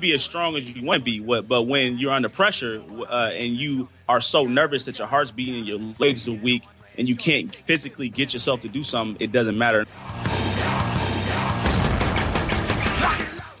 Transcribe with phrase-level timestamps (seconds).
[0.00, 3.56] be as strong as you want to be, but when you're under pressure uh, and
[3.56, 6.62] you are so nervous that your heart's beating and your legs are weak
[6.98, 9.86] and you can't physically get yourself to do something, it doesn't matter.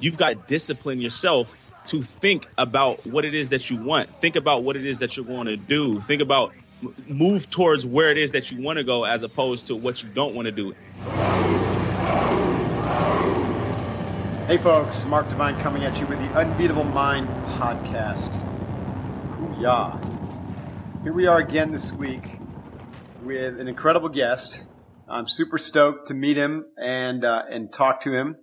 [0.00, 4.08] You've got to discipline yourself to think about what it is that you want.
[4.20, 6.00] Think about what it is that you're going to do.
[6.00, 6.52] Think about
[7.06, 10.08] move towards where it is that you want to go as opposed to what you
[10.08, 10.74] don't want to do.
[14.50, 18.34] Hey folks, Mark Divine coming at you with the Unbeatable Mind podcast.
[19.36, 19.96] Hoo-yah.
[21.04, 22.40] Here we are again this week
[23.22, 24.64] with an incredible guest.
[25.08, 28.38] I'm super stoked to meet him and uh, and talk to him.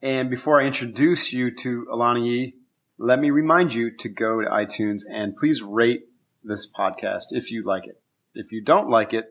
[0.00, 2.54] And before I introduce you to Olaniyi,
[2.96, 6.08] let me remind you to go to iTunes and please rate
[6.42, 7.99] this podcast if you like it.
[8.34, 9.26] If you don't like it,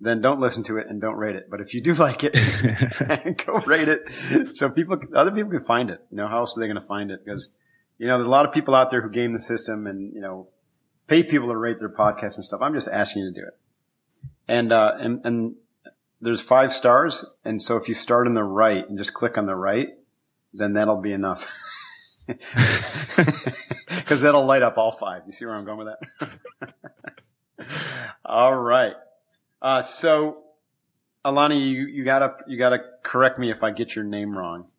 [0.00, 1.48] then don't listen to it and don't rate it.
[1.50, 2.34] But if you do like it,
[3.46, 6.00] go rate it so people, other people can find it.
[6.10, 7.24] You know, how else are they going to find it?
[7.24, 7.54] Because,
[7.98, 10.20] you know, there's a lot of people out there who game the system and, you
[10.20, 10.48] know,
[11.06, 12.60] pay people to rate their podcasts and stuff.
[12.62, 13.58] I'm just asking you to do it.
[14.48, 15.54] And, uh, and, and
[16.20, 17.24] there's five stars.
[17.44, 19.88] And so if you start on the right and just click on the right,
[20.54, 21.50] then that'll be enough.
[24.06, 25.22] Cause that'll light up all five.
[25.26, 26.72] You see where I'm going with that?
[28.24, 28.94] All right.
[29.60, 30.38] Uh, so,
[31.24, 34.70] Alani, you, you gotta you gotta correct me if I get your name wrong,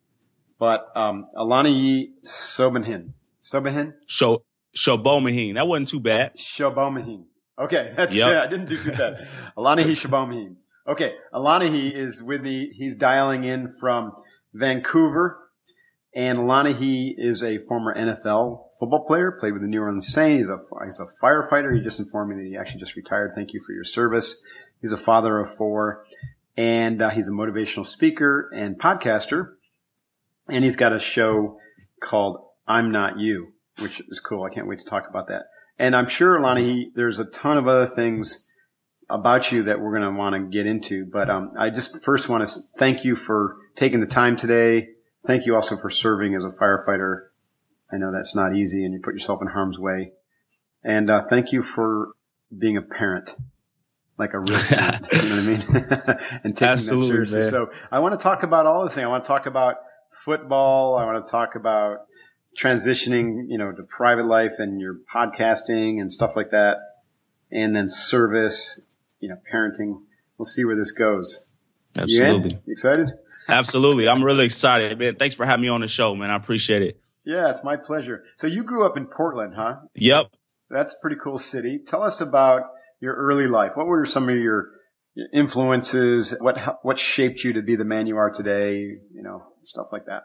[0.58, 3.12] but um, Alani Sobenhin.
[3.42, 3.94] Sobenhin.
[4.06, 4.44] Show
[4.76, 5.54] Sobomehin.
[5.54, 6.36] That wasn't too bad.
[6.36, 7.24] Sobomehin.
[7.58, 8.26] Okay, that's yep.
[8.26, 8.36] good.
[8.36, 9.28] I didn't do too bad.
[9.56, 10.56] Alani Sobomehin.
[10.86, 12.70] Okay, Alani is with me.
[12.74, 14.12] He's dialing in from
[14.52, 15.50] Vancouver,
[16.14, 20.48] and Alani is a former NFL football player, played with the New Orleans Saints.
[20.48, 21.74] He's a, he's a firefighter.
[21.74, 23.32] He just informed me that he actually just retired.
[23.34, 24.36] Thank you for your service.
[24.80, 26.04] He's a father of four
[26.56, 29.54] and uh, he's a motivational speaker and podcaster.
[30.48, 31.58] And he's got a show
[32.02, 34.44] called I'm Not You, which is cool.
[34.44, 35.44] I can't wait to talk about that.
[35.78, 38.46] And I'm sure, Lonnie, there's a ton of other things
[39.10, 41.06] about you that we're going to want to get into.
[41.06, 44.88] But um, I just first want to thank you for taking the time today.
[45.26, 47.28] Thank you also for serving as a firefighter
[47.94, 50.12] I know that's not easy and you put yourself in harm's way.
[50.82, 52.08] And uh, thank you for
[52.56, 53.36] being a parent,
[54.18, 56.38] like a real parent, you know what I mean?
[56.44, 57.40] and taking Absolutely, that seriously.
[57.40, 57.50] Man.
[57.50, 59.04] So I want to talk about all this thing.
[59.04, 59.76] I want to talk about
[60.10, 60.96] football.
[60.96, 62.06] I want to talk about
[62.58, 66.78] transitioning, you know, to private life and your podcasting and stuff like that.
[67.50, 68.80] And then service,
[69.20, 70.00] you know, parenting.
[70.36, 71.46] We'll see where this goes.
[71.96, 72.50] Absolutely.
[72.50, 73.12] You, you excited?
[73.48, 74.08] Absolutely.
[74.08, 75.14] I'm really excited, man.
[75.16, 76.30] Thanks for having me on the show, man.
[76.30, 77.00] I appreciate it.
[77.24, 78.24] Yeah, it's my pleasure.
[78.36, 79.76] So you grew up in Portland, huh?
[79.94, 80.26] Yep.
[80.70, 81.78] That's a pretty cool city.
[81.84, 82.62] Tell us about
[83.00, 83.76] your early life.
[83.76, 84.70] What were some of your
[85.32, 86.34] influences?
[86.40, 88.78] What what shaped you to be the man you are today?
[88.78, 90.24] You know, stuff like that.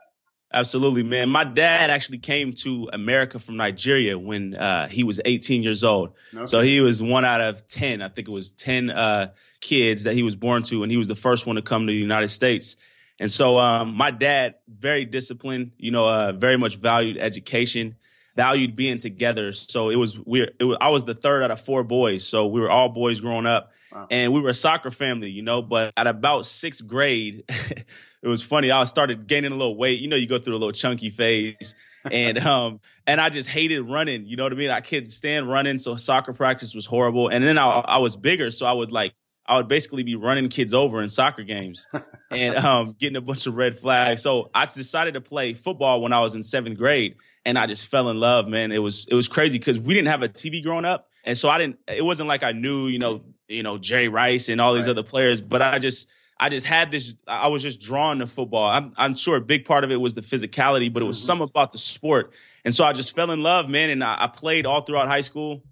[0.51, 1.29] Absolutely, man.
[1.29, 6.13] My dad actually came to America from Nigeria when uh, he was 18 years old.
[6.33, 6.47] Okay.
[6.47, 8.01] So he was one out of 10.
[8.01, 9.27] I think it was 10 uh,
[9.61, 11.93] kids that he was born to, and he was the first one to come to
[11.93, 12.77] the United States.
[13.19, 17.95] And so, um, my dad, very disciplined, you know, uh, very much valued education,
[18.35, 19.51] valued being together.
[19.51, 20.53] So it was weird.
[20.59, 22.25] It was, I was the third out of four boys.
[22.25, 24.07] So we were all boys growing up wow.
[24.09, 28.41] and we were a soccer family, you know, but at about sixth grade, it was
[28.41, 28.71] funny.
[28.71, 29.99] I started gaining a little weight.
[29.99, 31.75] You know, you go through a little chunky phase.
[32.09, 34.25] and um and I just hated running.
[34.25, 34.69] You know what I mean?
[34.69, 37.27] I couldn't stand running, so soccer practice was horrible.
[37.27, 39.13] And then I, I was bigger, so I would like
[39.49, 41.87] I would basically be running kids over in soccer games
[42.31, 44.21] and um, getting a bunch of red flags.
[44.21, 47.15] So I decided to play football when I was in seventh grade,
[47.45, 48.47] and I just fell in love.
[48.47, 51.35] Man, it was it was crazy because we didn't have a TV growing up, and
[51.35, 51.79] so I didn't.
[51.87, 54.91] It wasn't like I knew you know you know Jerry Rice and all these right.
[54.91, 56.07] other players, but I just
[56.39, 57.15] I just had this.
[57.27, 58.69] I was just drawn to football.
[58.69, 61.25] I'm I'm sure a big part of it was the physicality, but it was mm-hmm.
[61.25, 63.89] something about the sport, and so I just fell in love, man.
[63.89, 65.63] And I, I played all throughout high school,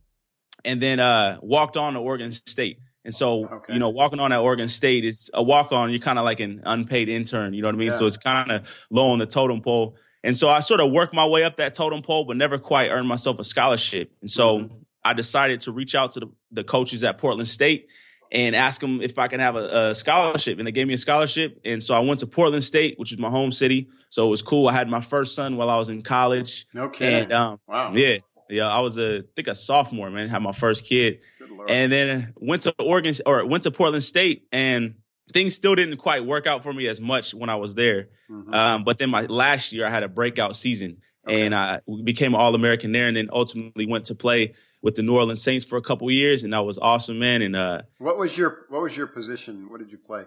[0.65, 2.79] and then uh, walked on to Oregon State.
[3.07, 3.71] And so, okay.
[3.71, 5.91] you know, walking on at Oregon State is a walk on.
[5.91, 7.53] You're kind of like an unpaid intern.
[7.53, 7.87] You know what I mean?
[7.87, 7.93] Yeah.
[7.93, 9.95] So it's kind of low on the totem pole.
[10.25, 12.89] And so I sort of worked my way up that totem pole, but never quite
[12.89, 14.11] earned myself a scholarship.
[14.19, 14.75] And so mm-hmm.
[15.05, 17.87] I decided to reach out to the, the, coaches at Portland State
[18.29, 20.57] and ask them if I can have a, a, scholarship.
[20.59, 21.61] And they gave me a scholarship.
[21.63, 23.87] And so I went to Portland State, which is my home city.
[24.09, 24.67] So it was cool.
[24.67, 26.67] I had my first son while I was in college.
[26.75, 27.21] Okay.
[27.21, 27.93] And um, wow.
[27.93, 28.17] Yeah.
[28.49, 28.67] Yeah.
[28.67, 31.19] I was a, I think a sophomore, man, had my first kid.
[31.67, 34.95] And then went to Oregon or went to Portland State and
[35.33, 38.09] things still didn't quite work out for me as much when I was there.
[38.29, 38.53] Mm-hmm.
[38.53, 41.45] Um, but then my last year, I had a breakout season okay.
[41.45, 45.15] and I became All American there, and then ultimately went to play with the New
[45.15, 47.41] Orleans Saints for a couple years, and that was awesome, man.
[47.41, 49.69] And uh, what was your what was your position?
[49.69, 50.25] What did you play?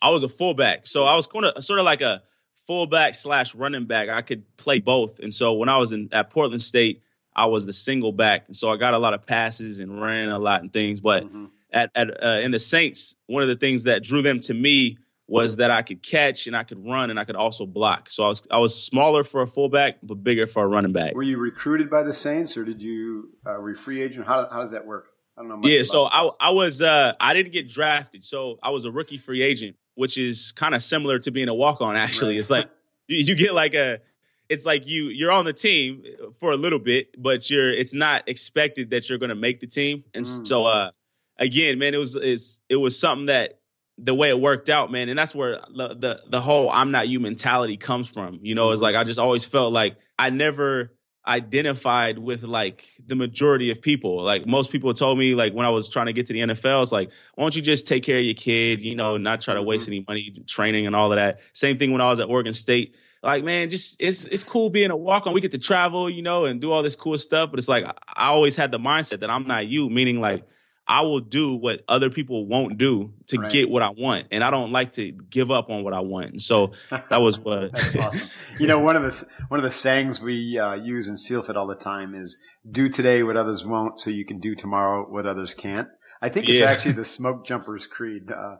[0.00, 2.22] I was a fullback, so I was kind of sort of like a
[2.66, 4.08] fullback slash running back.
[4.08, 7.02] I could play both, and so when I was in at Portland State,
[7.36, 10.28] I was the single back, and so I got a lot of passes and ran
[10.28, 11.24] a lot and things, but.
[11.24, 14.54] Mm-hmm at, at uh, in the Saints, one of the things that drew them to
[14.54, 18.10] me was that I could catch and I could run and I could also block.
[18.10, 21.14] So I was I was smaller for a fullback, but bigger for a running back.
[21.14, 24.26] Were you recruited by the Saints or did you uh, were you free agent?
[24.26, 25.08] How, how does that work?
[25.36, 25.68] I don't know.
[25.68, 29.18] yeah, so I I was uh, I didn't get drafted, so I was a rookie
[29.18, 31.96] free agent, which is kind of similar to being a walk on.
[31.96, 32.40] Actually, right.
[32.40, 32.70] it's like
[33.08, 34.00] you, you get like a
[34.48, 36.02] it's like you you're on the team
[36.38, 39.66] for a little bit, but you're it's not expected that you're going to make the
[39.66, 40.46] team, and mm.
[40.46, 40.90] so uh
[41.38, 43.58] again, man, it was it's, it was something that
[43.98, 47.08] the way it worked out, man, and that's where the, the the whole "I'm not
[47.08, 48.40] you" mentality comes from.
[48.42, 50.92] You know, it's like I just always felt like I never
[51.26, 54.22] identified with like the majority of people.
[54.22, 56.82] Like most people told me, like when I was trying to get to the NFL,
[56.82, 58.82] it's like, why don't you just take care of your kid?
[58.82, 59.92] You know, not try to waste mm-hmm.
[59.92, 61.40] any money training and all of that.
[61.52, 62.96] Same thing when I was at Oregon State.
[63.24, 65.32] Like, man, just it's it's cool being a walk on.
[65.32, 67.50] We get to travel, you know, and do all this cool stuff.
[67.50, 70.46] But it's like I always had the mindset that I'm not you, meaning like
[70.86, 73.50] I will do what other people won't do to right.
[73.50, 76.26] get what I want, and I don't like to give up on what I want.
[76.26, 77.72] And so that was what.
[77.72, 78.28] That's awesome.
[78.56, 81.66] You know, one of the one of the sayings we uh, use in SEALFIT all
[81.66, 82.38] the time is
[82.70, 85.88] "Do today what others won't, so you can do tomorrow what others can't."
[86.22, 86.70] I think it's yeah.
[86.70, 88.30] actually the smoke jumpers creed.
[88.30, 88.56] Uh,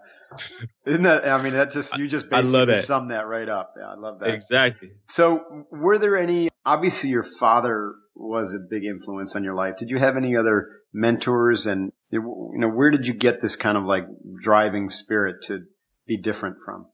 [0.87, 1.27] isn't that?
[1.27, 2.85] I mean, that just you just basically that.
[2.85, 3.75] sum that right up.
[3.79, 4.91] Yeah, I love that exactly.
[5.09, 6.49] So, were there any?
[6.67, 9.77] Obviously, your father was a big influence on your life.
[9.77, 13.77] Did you have any other mentors and you know where did you get this kind
[13.77, 14.07] of like
[14.41, 15.65] driving spirit to
[16.07, 16.87] be different from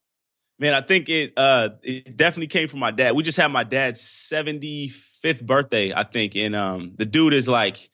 [0.58, 3.62] man i think it uh it definitely came from my dad we just had my
[3.62, 7.90] dad's 75th birthday i think and um the dude is like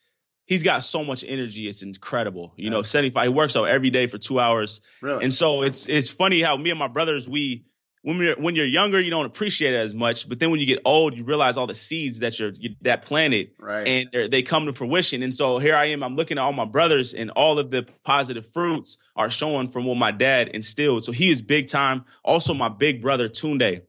[0.46, 4.06] he's got so much energy it's incredible you know 75 he works out every day
[4.06, 5.24] for two hours really?
[5.24, 7.64] and so it's it's funny how me and my brothers we
[8.06, 10.28] when you're when you're younger, you don't appreciate it as much.
[10.28, 13.04] But then when you get old, you realize all the seeds that you're you, that
[13.04, 13.84] planted, right.
[13.84, 15.24] and they come to fruition.
[15.24, 16.04] And so here I am.
[16.04, 19.86] I'm looking at all my brothers, and all of the positive fruits are showing from
[19.86, 21.04] what my dad instilled.
[21.04, 22.04] So he is big time.
[22.24, 23.82] Also, my big brother Tunde,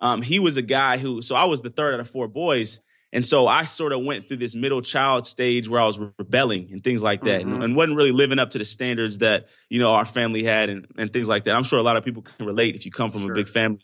[0.00, 1.20] um, he was a guy who.
[1.20, 2.78] So I was the third out of four boys,
[3.14, 6.70] and so I sort of went through this middle child stage where I was rebelling
[6.72, 7.54] and things like that mm-hmm.
[7.54, 10.68] and, and, wasn't really living up to the standards that, you know, our family had
[10.68, 11.54] and, and things like that.
[11.54, 13.30] I'm sure a lot of people can relate if you come from sure.
[13.30, 13.78] a big family.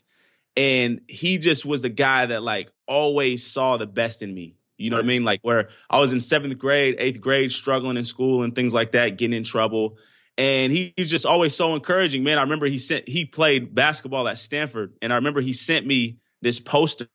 [0.57, 4.57] And he just was the guy that like always saw the best in me.
[4.77, 5.05] You know right.
[5.05, 5.23] what I mean?
[5.23, 8.91] Like where I was in seventh grade, eighth grade, struggling in school and things like
[8.91, 9.95] that, getting in trouble.
[10.37, 12.37] And he, he's just always so encouraging, man.
[12.37, 16.17] I remember he sent he played basketball at Stanford, and I remember he sent me
[16.41, 17.07] this poster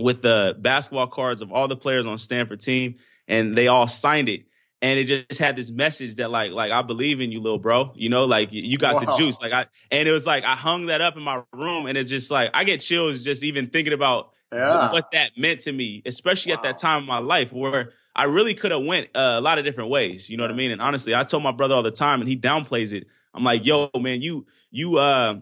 [0.00, 2.96] with the basketball cards of all the players on Stanford team,
[3.28, 4.44] and they all signed it.
[4.82, 7.92] And it just had this message that like like I believe in you, little bro.
[7.96, 9.00] You know, like you got wow.
[9.00, 9.40] the juice.
[9.40, 12.08] Like I and it was like I hung that up in my room, and it's
[12.08, 14.90] just like I get chills just even thinking about yeah.
[14.90, 16.56] what that meant to me, especially wow.
[16.56, 19.58] at that time of my life where I really could have went uh, a lot
[19.58, 20.30] of different ways.
[20.30, 20.70] You know what I mean?
[20.70, 23.06] And honestly, I told my brother all the time, and he downplays it.
[23.34, 25.40] I'm like, yo, man, you you uh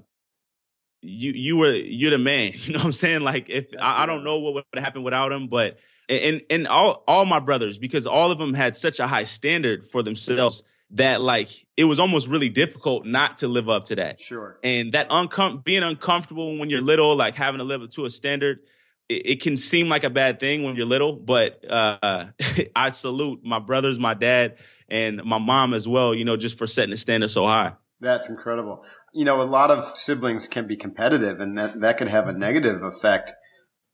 [1.01, 2.53] you you were you're the man.
[2.59, 3.21] You know what I'm saying?
[3.21, 5.79] Like if I, I don't know what would happen without him, but
[6.09, 9.87] and and all all my brothers because all of them had such a high standard
[9.87, 14.21] for themselves that like it was almost really difficult not to live up to that.
[14.21, 14.59] Sure.
[14.63, 18.11] And that uncom being uncomfortable when you're little, like having to live up to a
[18.11, 18.61] standard,
[19.09, 21.15] it, it can seem like a bad thing when you're little.
[21.15, 22.27] But uh,
[22.77, 24.57] I salute my brothers, my dad,
[24.89, 26.15] and my mom as well.
[26.15, 27.75] You know, just for setting the standard so high.
[28.01, 28.85] That's incredible.
[29.13, 32.33] You know, a lot of siblings can be competitive and that, that could have a
[32.33, 33.33] negative effect.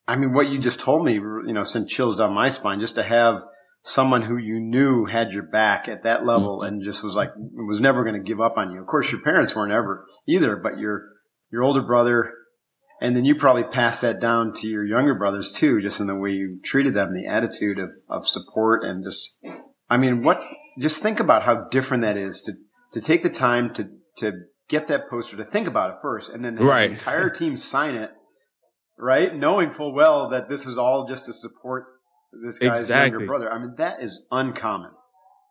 [0.07, 2.97] I mean, what you just told me, you know, sent chills down my spine just
[2.97, 3.43] to have
[3.83, 6.75] someone who you knew had your back at that level mm-hmm.
[6.75, 8.81] and just was like, was never going to give up on you.
[8.81, 11.05] Of course, your parents weren't ever either, but your,
[11.51, 12.33] your older brother,
[13.01, 16.15] and then you probably passed that down to your younger brothers too, just in the
[16.15, 19.37] way you treated them, the attitude of, of support and just,
[19.89, 20.41] I mean, what,
[20.79, 22.53] just think about how different that is to,
[22.95, 24.33] to take the time to to
[24.69, 26.89] get that poster to think about it first, and then right.
[26.89, 28.11] the entire team sign it.
[28.99, 29.35] right?
[29.35, 31.87] Knowing full well that this is all just to support
[32.45, 33.11] this guy's exactly.
[33.11, 33.53] younger brother.
[33.53, 34.91] I mean, that is uncommon.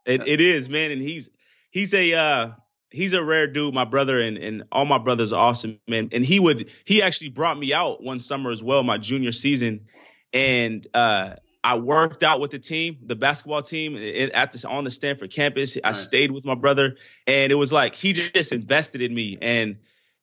[0.05, 1.29] It, it is, man, and he's
[1.69, 2.51] he's a uh,
[2.89, 3.73] he's a rare dude.
[3.73, 6.09] My brother and and all my brothers are awesome, man.
[6.11, 9.81] And he would he actually brought me out one summer as well, my junior season,
[10.33, 13.95] and uh, I worked out with the team, the basketball team
[14.33, 15.77] at the on the Stanford campus.
[15.83, 19.77] I stayed with my brother, and it was like he just invested in me, and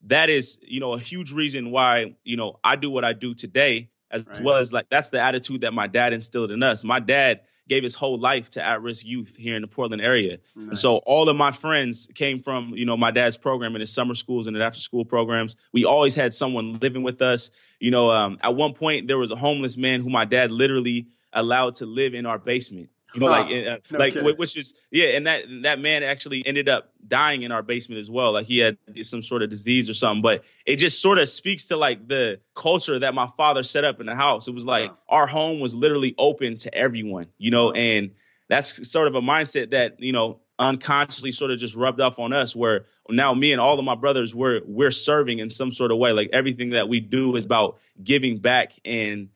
[0.04, 3.34] that is you know a huge reason why you know I do what I do
[3.34, 4.40] today as right.
[4.42, 6.84] well as like that's the attitude that my dad instilled in us.
[6.84, 10.38] My dad gave his whole life to at-risk youth here in the Portland area.
[10.56, 10.68] Nice.
[10.68, 13.92] And so all of my friends came from, you know, my dad's program in his
[13.92, 15.54] summer schools and after school programs.
[15.72, 17.52] We always had someone living with us.
[17.78, 21.06] You know, um, at one point there was a homeless man who my dad literally
[21.32, 22.90] allowed to live in our basement.
[23.14, 24.36] You know, like, uh, no like kidding.
[24.36, 28.08] which is yeah, and that that man actually ended up dying in our basement as
[28.08, 28.32] well.
[28.32, 30.22] Like he had some sort of disease or something.
[30.22, 34.00] But it just sort of speaks to like the culture that my father set up
[34.00, 34.46] in the house.
[34.46, 37.26] It was like our home was literally open to everyone.
[37.38, 38.12] You know, and
[38.48, 42.34] that's sort of a mindset that you know unconsciously sort of just rubbed off on
[42.34, 45.90] us where now me and all of my brothers we're we're serving in some sort
[45.90, 49.30] of way like everything that we do is about giving back and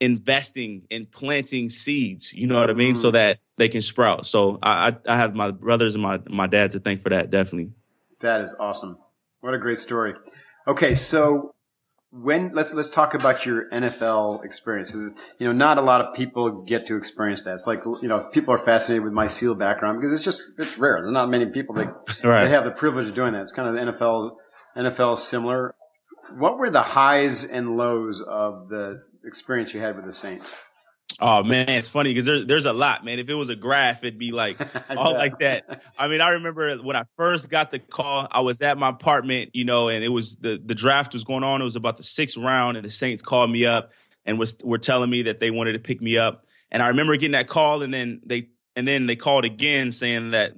[0.00, 3.12] investing in planting seeds, you know what I mean, so mm.
[3.12, 4.26] that they can sprout.
[4.26, 7.72] So I, I have my brothers and my my dad to thank for that, definitely.
[8.20, 8.98] That is awesome.
[9.40, 10.14] What a great story.
[10.66, 11.54] Okay, so
[12.12, 15.12] when let's let's talk about your NFL experiences.
[15.38, 17.54] You know, not a lot of people get to experience that.
[17.54, 20.76] It's like you know, people are fascinated with my SEAL background because it's just it's
[20.76, 20.98] rare.
[21.00, 21.88] There's not many people that,
[22.24, 22.44] right.
[22.44, 23.42] that have the privilege of doing that.
[23.42, 24.36] It's kind of the NFL
[24.76, 25.74] NFL similar.
[26.36, 30.58] What were the highs and lows of the experience you had with the Saints?
[31.18, 33.18] Oh man, it's funny because there's there's a lot, man.
[33.18, 34.58] If it was a graph, it'd be like
[34.96, 35.82] all like that.
[35.98, 39.50] I mean, I remember when I first got the call, I was at my apartment,
[39.52, 41.60] you know, and it was the the draft was going on.
[41.60, 43.90] It was about the sixth round, and the Saints called me up
[44.24, 46.46] and was were telling me that they wanted to pick me up.
[46.70, 50.30] And I remember getting that call, and then they and then they called again saying
[50.30, 50.52] that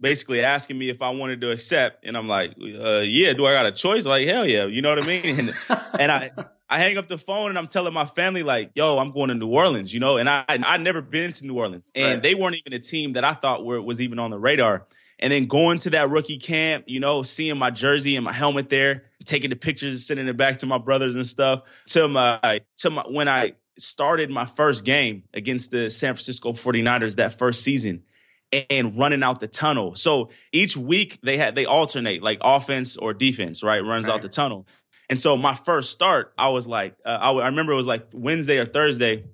[0.00, 3.52] basically asking me if I wanted to accept, and I'm like, uh, yeah, do I
[3.52, 4.04] got a choice?
[4.04, 5.22] Like hell yeah, you know what I mean?
[5.38, 5.54] And,
[6.00, 6.30] and I
[6.68, 9.34] I hang up the phone and I'm telling my family like, "Yo, I'm going to
[9.34, 12.22] New Orleans," you know, and I I'd never been to New Orleans, and right.
[12.22, 14.86] they weren't even a team that I thought were was even on the radar.
[15.18, 18.68] And then going to that rookie camp, you know, seeing my jersey and my helmet
[18.68, 21.62] there, taking the pictures, and sending it back to my brothers and stuff.
[21.86, 27.16] To my to my when I started my first game against the San Francisco 49ers
[27.16, 28.02] that first season
[28.70, 29.94] and running out the tunnel.
[29.94, 33.80] So each week they had they alternate like offense or defense, right?
[33.80, 34.14] Runs right.
[34.14, 34.66] out the tunnel.
[35.08, 38.08] And so my first start, I was like, uh, I, I remember it was like
[38.12, 39.24] Wednesday or Thursday.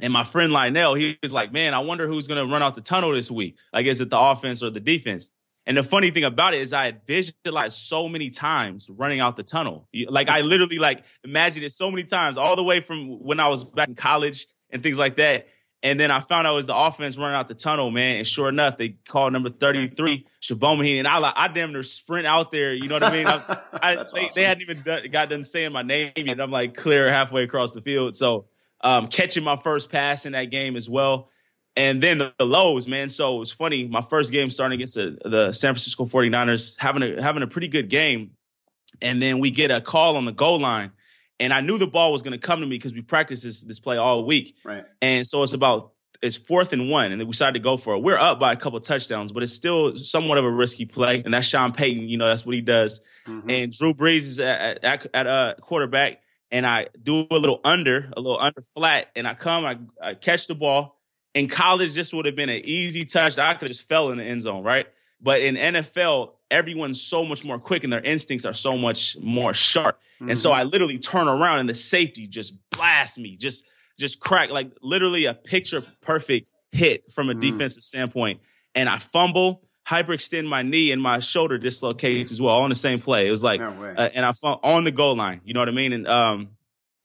[0.00, 2.74] And my friend Lionel, he was like, man, I wonder who's going to run out
[2.74, 3.56] the tunnel this week.
[3.72, 5.30] Like, is it the offense or the defense?
[5.64, 9.36] And the funny thing about it is I had visualized so many times running out
[9.36, 9.88] the tunnel.
[10.08, 13.46] Like I literally like imagined it so many times all the way from when I
[13.46, 15.46] was back in college and things like that.
[15.84, 18.18] And then I found out it was the offense running out the tunnel, man.
[18.18, 21.00] And sure enough, they called number 33, Sobomehin.
[21.00, 22.72] And I like, I damn near sprint out there.
[22.72, 23.26] You know what I mean?
[23.26, 23.34] I,
[23.72, 24.20] I, they, awesome.
[24.36, 26.40] they, hadn't even done, got done saying my name yet.
[26.40, 28.16] I'm like clear halfway across the field.
[28.16, 28.46] So
[28.80, 31.30] um, catching my first pass in that game as well.
[31.74, 33.10] And then the, the lows, man.
[33.10, 33.88] So it was funny.
[33.88, 37.68] My first game starting against the, the San Francisco 49ers, having a, having a pretty
[37.68, 38.32] good game.
[39.00, 40.92] And then we get a call on the goal line
[41.42, 43.62] and I knew the ball was going to come to me because we practiced this,
[43.62, 44.54] this play all week.
[44.64, 44.84] Right.
[45.00, 45.90] And so it's about
[46.22, 47.98] it's fourth and one, and then we decided to go for it.
[47.98, 51.20] We're up by a couple touchdowns, but it's still somewhat of a risky play.
[51.24, 52.08] And that's Sean Payton.
[52.08, 53.00] You know, that's what he does.
[53.26, 53.50] Mm-hmm.
[53.50, 56.20] And Drew Brees is at, at, at a quarterback,
[56.52, 60.14] and I do a little under, a little under flat, and I come, I, I
[60.14, 61.00] catch the ball.
[61.34, 63.36] In college, this would have been an easy touch.
[63.36, 64.86] I could have just fell in the end zone, right?
[65.20, 69.54] But in NFL, everyone's so much more quick and their instincts are so much more
[69.54, 69.98] sharp.
[70.16, 70.30] Mm-hmm.
[70.30, 70.60] And so mm-hmm.
[70.60, 73.64] I literally turn around and the safety just blasts me, just
[73.98, 77.40] just crack like literally a picture perfect hit from a mm-hmm.
[77.40, 78.40] defensive standpoint.
[78.74, 83.00] And I fumble, hyperextend my knee, and my shoulder dislocates as well, on the same
[83.00, 83.28] play.
[83.28, 85.40] It was like, no uh, and I fumble on the goal line.
[85.44, 85.92] You know what I mean?
[85.92, 86.48] And um,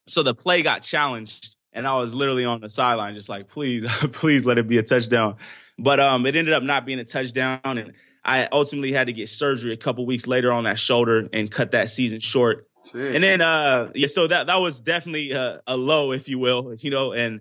[0.07, 3.85] so the play got challenged, and I was literally on the sideline, just like, please,
[4.13, 5.35] please let it be a touchdown.
[5.77, 7.93] But um, it ended up not being a touchdown, and
[8.27, 11.71] I ultimately had to get surgery a couple weeks later on that shoulder and cut
[11.71, 12.67] that season short.
[12.91, 13.15] Jeez.
[13.15, 16.75] And then, uh, yeah, so that that was definitely a, a, low, if you will,
[16.75, 17.39] you know, and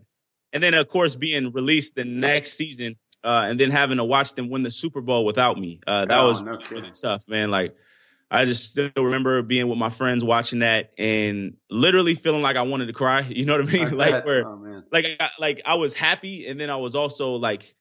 [0.53, 4.35] and then of course being released the next season, uh, and then having to watch
[4.35, 7.51] them win the Super Bowl without me, uh, that oh, was no really tough, man.
[7.51, 7.75] Like
[8.31, 12.63] I just still remember being with my friends watching that and literally feeling like I
[12.63, 13.21] wanted to cry.
[13.29, 13.87] You know what I mean?
[13.89, 17.33] I like where, oh, like, I, like I was happy, and then I was also
[17.33, 17.75] like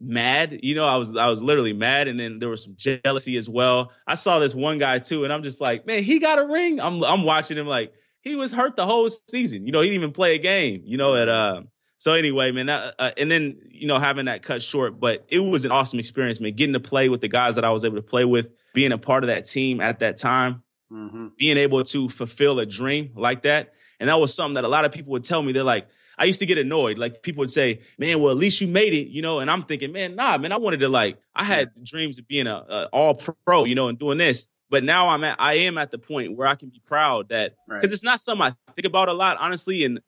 [0.00, 0.60] mad.
[0.62, 3.48] You know, I was I was literally mad, and then there was some jealousy as
[3.48, 3.92] well.
[4.06, 6.80] I saw this one guy too, and I'm just like, man, he got a ring.
[6.80, 9.66] I'm I'm watching him like he was hurt the whole season.
[9.66, 10.82] You know, he didn't even play a game.
[10.84, 11.62] You know, at uh,
[11.98, 15.40] so anyway, man, that, uh, and then you know having that cut short, but it
[15.40, 16.54] was an awesome experience, man.
[16.54, 18.98] Getting to play with the guys that I was able to play with, being a
[18.98, 20.62] part of that team at that time,
[20.92, 21.28] mm-hmm.
[21.36, 24.84] being able to fulfill a dream like that, and that was something that a lot
[24.84, 25.52] of people would tell me.
[25.52, 25.88] They're like,
[26.18, 26.98] I used to get annoyed.
[26.98, 29.40] Like people would say, "Man, well, at least you made it," you know.
[29.40, 32.46] And I'm thinking, man, nah, man, I wanted to like, I had dreams of being
[32.46, 34.48] a, a all pro, you know, and doing this.
[34.70, 37.54] But now I'm at, I am at the point where I can be proud that
[37.66, 37.92] because right.
[37.92, 40.00] it's not something I think about a lot, honestly, and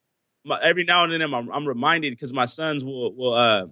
[0.45, 3.67] my, every now and then I'm, I'm reminded because my sons will will uh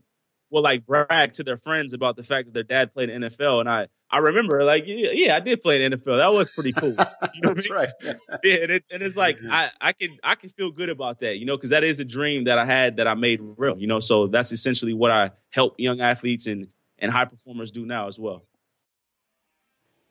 [0.51, 3.61] will like brag to their friends about the fact that their dad played in NFL,
[3.61, 6.19] and I I remember like yeah, yeah I did play in NFL.
[6.19, 6.97] That was pretty cool.
[7.35, 7.79] You know That's I mean?
[7.79, 8.17] right.
[8.43, 9.53] yeah, and, it, and it's like mm-hmm.
[9.53, 12.05] I I can I can feel good about that, you know, because that is a
[12.05, 14.01] dream that I had that I made real, you know.
[14.01, 18.19] So that's essentially what I help young athletes and and high performers do now as
[18.19, 18.43] well.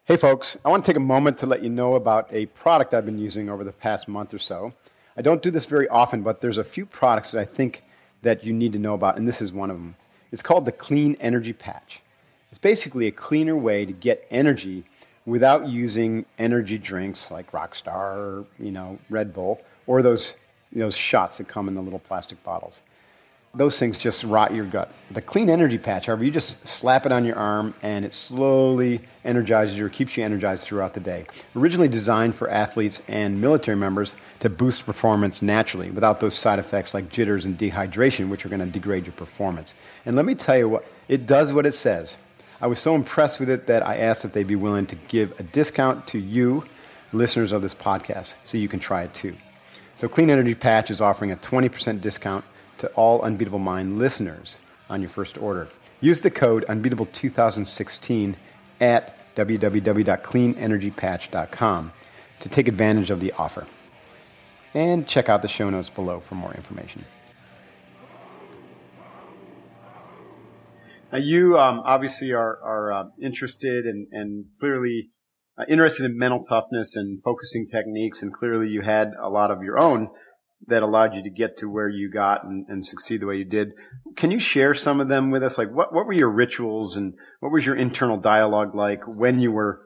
[0.06, 2.94] Hey folks, I want to take a moment to let you know about a product
[2.94, 4.74] I've been using over the past month or so.
[5.18, 7.84] I don't do this very often, but there's a few products that I think
[8.22, 9.96] that you need to know about, and this is one of them.
[10.32, 12.02] It's called the Clean Energy Patch.
[12.50, 14.84] It's basically a cleaner way to get energy
[15.26, 20.36] without using energy drinks like Rockstar or you know Red Bull or those
[20.72, 22.82] those shots that come in the little plastic bottles
[23.58, 24.92] those things just rot your gut.
[25.12, 29.02] The clean energy patch, however, you just slap it on your arm and it slowly
[29.26, 31.26] energizes you or keeps you energized throughout the day.
[31.56, 36.94] Originally designed for athletes and military members to boost performance naturally without those side effects
[36.94, 39.74] like jitters and dehydration, which are going to degrade your performance.
[40.06, 42.16] And let me tell you what, it does what it says.
[42.62, 45.40] I was so impressed with it that I asked if they'd be willing to give
[45.40, 46.64] a discount to you,
[47.12, 49.36] listeners of this podcast, so you can try it too.
[49.96, 52.46] So Clean Energy Patch is offering a 20% discount
[52.80, 54.58] to all Unbeatable Mind listeners
[54.90, 55.70] on your first order.
[56.02, 58.36] Use the code Unbeatable2016
[58.80, 61.92] at www.cleanenergypatch.com
[62.40, 63.66] to take advantage of the offer.
[64.74, 67.06] And check out the show notes below for more information.
[71.12, 75.12] Now, you um, obviously are, are uh, interested and, and clearly
[75.58, 79.64] uh, interested in mental toughness and focusing techniques, and clearly you had a lot of
[79.64, 80.10] your own
[80.66, 83.46] that allowed you to get to where you got and, and, succeed the way you
[83.46, 83.74] did.
[84.16, 85.58] Can you share some of them with us?
[85.58, 89.52] Like what, what were your rituals and what was your internal dialogue like when you
[89.52, 89.82] were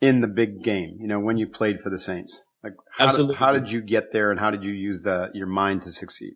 [0.00, 2.44] in the big game, you know, when you played for the Saints?
[2.62, 3.34] Like how Absolutely.
[3.34, 5.90] Did, how did you get there and how did you use the, your mind to
[5.90, 6.34] succeed?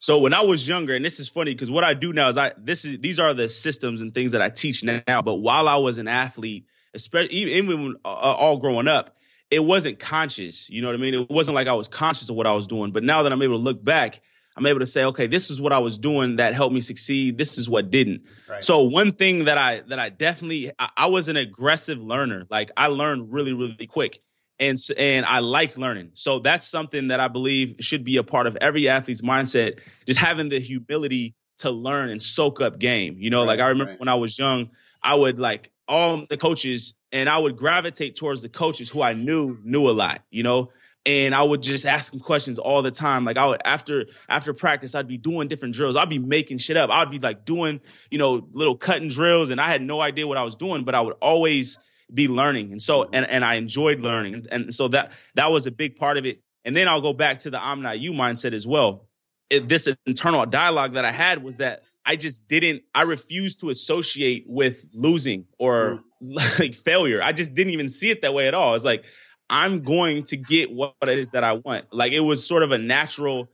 [0.00, 2.38] So when I was younger, and this is funny because what I do now is
[2.38, 5.20] I this is these are the systems and things that I teach now.
[5.20, 9.14] But while I was an athlete, especially even when, uh, all growing up,
[9.50, 10.70] it wasn't conscious.
[10.70, 11.14] You know what I mean?
[11.14, 12.92] It wasn't like I was conscious of what I was doing.
[12.92, 14.20] But now that I'm able to look back,
[14.56, 17.38] I'm able to say, okay, this is what I was doing that helped me succeed.
[17.38, 18.22] This is what didn't.
[18.48, 18.62] Right.
[18.62, 22.46] So one thing that I that I definitely I, I, was an aggressive learner.
[22.50, 24.20] Like I learned really really quick,
[24.58, 26.10] and and I liked learning.
[26.14, 29.80] So that's something that I believe should be a part of every athlete's mindset.
[30.06, 33.16] Just having the humility to learn and soak up game.
[33.18, 34.00] You know, right, like I remember right.
[34.00, 34.70] when I was young,
[35.02, 39.12] I would like all the coaches and I would gravitate towards the coaches who I
[39.12, 40.70] knew knew a lot, you know,
[41.04, 43.24] and I would just ask them questions all the time.
[43.24, 45.96] Like I would after after practice, I'd be doing different drills.
[45.96, 46.90] I'd be making shit up.
[46.90, 50.38] I'd be like doing, you know, little cutting drills, and I had no idea what
[50.38, 51.78] I was doing, but I would always
[52.12, 52.72] be learning.
[52.72, 54.46] And so and, and I enjoyed learning.
[54.50, 56.40] And, so that that was a big part of it.
[56.64, 59.08] And then I'll go back to the I'm not you mindset as well.
[59.48, 63.70] It, this internal dialogue that I had was that I just didn't, I refused to
[63.70, 66.58] associate with losing or mm.
[66.60, 67.22] like failure.
[67.22, 68.74] I just didn't even see it that way at all.
[68.74, 69.04] It's like,
[69.48, 71.86] I'm going to get what it is that I want.
[71.92, 73.50] Like it was sort of a natural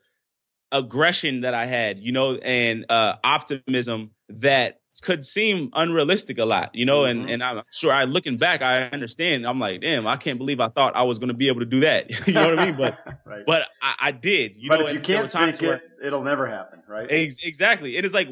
[0.71, 6.75] aggression that I had, you know, and uh, optimism that could seem unrealistic a lot,
[6.75, 7.21] you know, mm-hmm.
[7.23, 9.47] and, and I'm sure I looking back, I understand.
[9.47, 11.67] I'm like, damn, I can't believe I thought I was going to be able to
[11.67, 12.11] do that.
[12.27, 12.77] you know what I mean?
[12.77, 13.45] But, right.
[13.47, 16.83] but I, I, did, you but know, if you can't think it, it'll never happen.
[16.89, 17.07] Right.
[17.11, 17.97] Ex- exactly.
[17.97, 18.29] It is like,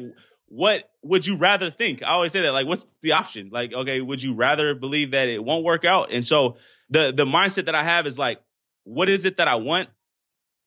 [0.47, 2.03] what would you rather think?
[2.03, 3.49] I always say that, like, what's the option?
[3.51, 6.11] Like, okay, would you rather believe that it won't work out?
[6.11, 6.57] And so
[6.89, 8.39] the, the mindset that I have is like,
[8.83, 9.89] what is it that I want?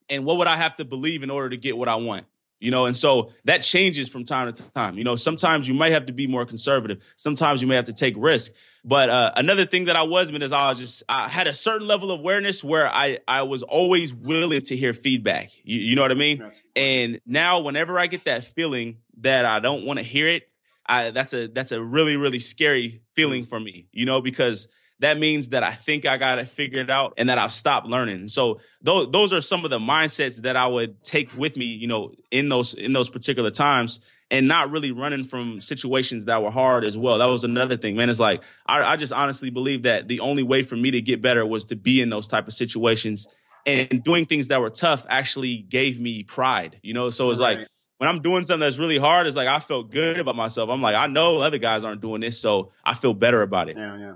[0.09, 2.27] And what would I have to believe in order to get what I want?
[2.61, 4.99] You know, and so that changes from time to time.
[4.99, 7.03] You know, sometimes you might have to be more conservative.
[7.17, 8.53] Sometimes you may have to take risk.
[8.85, 11.55] But uh, another thing that I was, man, is I was just I had a
[11.55, 15.51] certain level of awareness where I I was always willing to hear feedback.
[15.63, 16.49] You, you know what I mean?
[16.75, 20.49] And now, whenever I get that feeling that I don't want to hear it,
[20.87, 23.49] I that's a that's a really really scary feeling mm.
[23.49, 23.87] for me.
[23.93, 24.69] You know, because
[25.01, 27.53] that means that I think I got to figure it figured out and that I've
[27.53, 28.29] stopped learning.
[28.29, 31.87] So those those are some of the mindsets that I would take with me, you
[31.87, 36.51] know, in those in those particular times and not really running from situations that were
[36.51, 37.19] hard as well.
[37.19, 38.11] That was another thing, man.
[38.11, 41.23] It's like I, I just honestly believe that the only way for me to get
[41.23, 43.27] better was to be in those type of situations
[43.67, 47.11] and doing things that were tough actually gave me pride, you know?
[47.11, 47.59] So it's right.
[47.59, 50.71] like, when I'm doing something that's really hard, it's like I felt good about myself.
[50.71, 53.77] I'm like, I know other guys aren't doing this, so I feel better about it.
[53.77, 54.15] Yeah, yeah.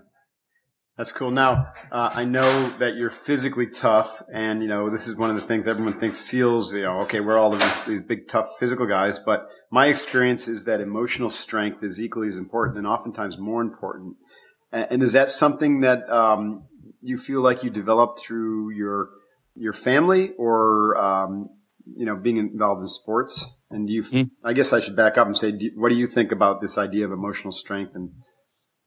[0.96, 1.30] That's cool.
[1.30, 5.36] Now, uh, I know that you're physically tough, and you know this is one of
[5.36, 6.72] the things everyone thinks SEALs.
[6.72, 10.66] You know, okay, we're all these, these big, tough physical guys, but my experience is
[10.66, 14.16] that emotional strength is equally as important, and oftentimes more important.
[14.70, 16.66] And, and is that something that um,
[17.00, 19.08] you feel like you developed through your
[19.54, 21.48] your family, or um,
[21.96, 23.50] you know, being involved in sports?
[23.70, 24.02] And do you?
[24.02, 24.30] Mm.
[24.44, 26.76] I guess I should back up and say, do, what do you think about this
[26.76, 28.10] idea of emotional strength, and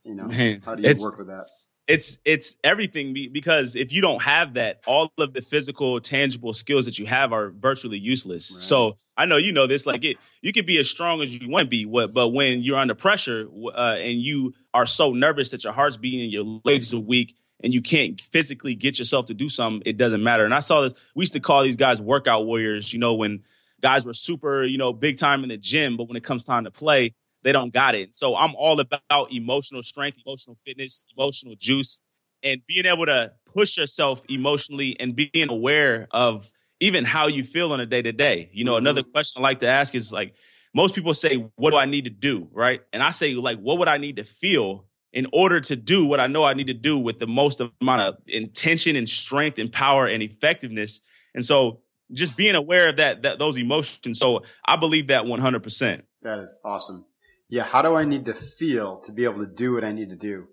[0.04, 0.30] you know,
[0.64, 1.46] how do you work with that?
[1.88, 6.86] It's it's everything because if you don't have that all of the physical tangible skills
[6.86, 8.62] that you have are virtually useless right.
[8.62, 11.48] so i know you know this like it you can be as strong as you
[11.50, 15.64] want to be but when you're under pressure uh, and you are so nervous that
[15.64, 19.48] your heart's beating your legs are weak and you can't physically get yourself to do
[19.48, 22.46] something it doesn't matter and i saw this we used to call these guys workout
[22.46, 23.44] warriors you know when
[23.82, 26.64] guys were super you know big time in the gym but when it comes time
[26.64, 27.14] to play
[27.46, 28.16] they don't got it.
[28.16, 32.02] So I'm all about emotional strength, emotional fitness, emotional juice,
[32.42, 37.72] and being able to push yourself emotionally and being aware of even how you feel
[37.72, 38.50] on a day to day.
[38.52, 38.80] You know, mm-hmm.
[38.80, 40.34] another question I like to ask is like,
[40.74, 42.50] most people say, what do I need to do?
[42.52, 42.82] Right.
[42.92, 46.20] And I say, like, what would I need to feel in order to do what
[46.20, 49.72] I know I need to do with the most amount of intention and strength and
[49.72, 51.00] power and effectiveness?
[51.36, 51.82] And so
[52.12, 54.18] just being aware of that, that those emotions.
[54.18, 56.02] So I believe that 100%.
[56.24, 57.06] That is awesome
[57.50, 60.10] yeah, how do I need to feel to be able to do what I need
[60.10, 60.46] to do?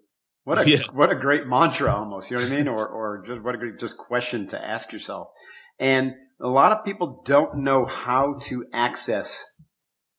[0.45, 0.83] What a yeah.
[0.93, 2.69] what a great mantra almost, you know what I mean?
[2.69, 5.29] Or or just what a great just question to ask yourself.
[5.79, 9.45] And a lot of people don't know how to access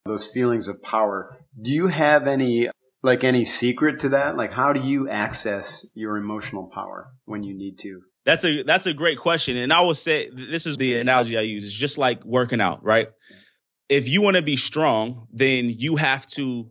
[0.05, 1.37] those feelings of power.
[1.61, 2.69] Do you have any
[3.01, 4.37] like any secret to that?
[4.37, 8.01] Like how do you access your emotional power when you need to?
[8.25, 9.57] That's a that's a great question.
[9.57, 11.65] And I will say this is the analogy I use.
[11.65, 13.09] It's just like working out, right?
[13.89, 16.69] If you want to be strong, then you have to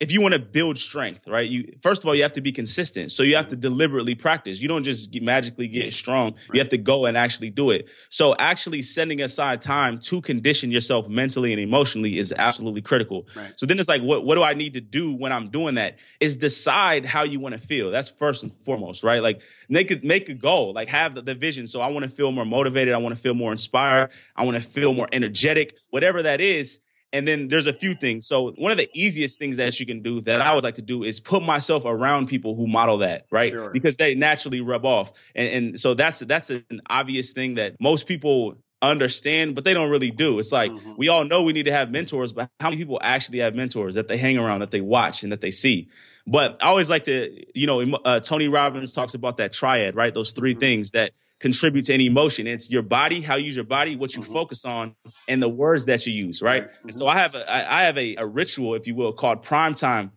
[0.00, 1.48] if you want to build strength, right?
[1.48, 3.10] You first of all you have to be consistent.
[3.10, 4.60] So you have to deliberately practice.
[4.60, 6.34] You don't just get, magically get strong.
[6.34, 6.54] Right.
[6.54, 7.88] You have to go and actually do it.
[8.08, 13.26] So actually setting aside time to condition yourself mentally and emotionally is absolutely critical.
[13.34, 13.52] Right.
[13.56, 15.98] So then it's like what what do I need to do when I'm doing that?
[16.20, 17.90] Is decide how you want to feel.
[17.90, 19.22] That's first and foremost, right?
[19.22, 21.66] Like make it make a goal, like have the, the vision.
[21.66, 24.56] So I want to feel more motivated, I want to feel more inspired, I want
[24.56, 26.78] to feel more energetic, whatever that is
[27.12, 28.26] and then there's a few things.
[28.26, 30.82] So one of the easiest things that you can do that I always like to
[30.82, 33.52] do is put myself around people who model that, right?
[33.52, 33.70] Sure.
[33.70, 35.12] Because they naturally rub off.
[35.34, 39.90] And, and so that's that's an obvious thing that most people understand, but they don't
[39.90, 40.38] really do.
[40.38, 40.94] It's like mm-hmm.
[40.96, 43.94] we all know we need to have mentors, but how many people actually have mentors
[43.96, 45.88] that they hang around, that they watch, and that they see?
[46.26, 50.12] But I always like to, you know, uh, Tony Robbins talks about that triad, right?
[50.12, 50.60] Those 3 mm-hmm.
[50.60, 52.46] things that contribute to any emotion.
[52.46, 54.32] It's your body, how you use your body, what you mm-hmm.
[54.32, 54.94] focus on,
[55.28, 56.64] and the words that you use, right?
[56.64, 56.88] Mm-hmm.
[56.88, 59.74] And so I have a I have a, a ritual, if you will, called prime
[59.74, 60.12] time,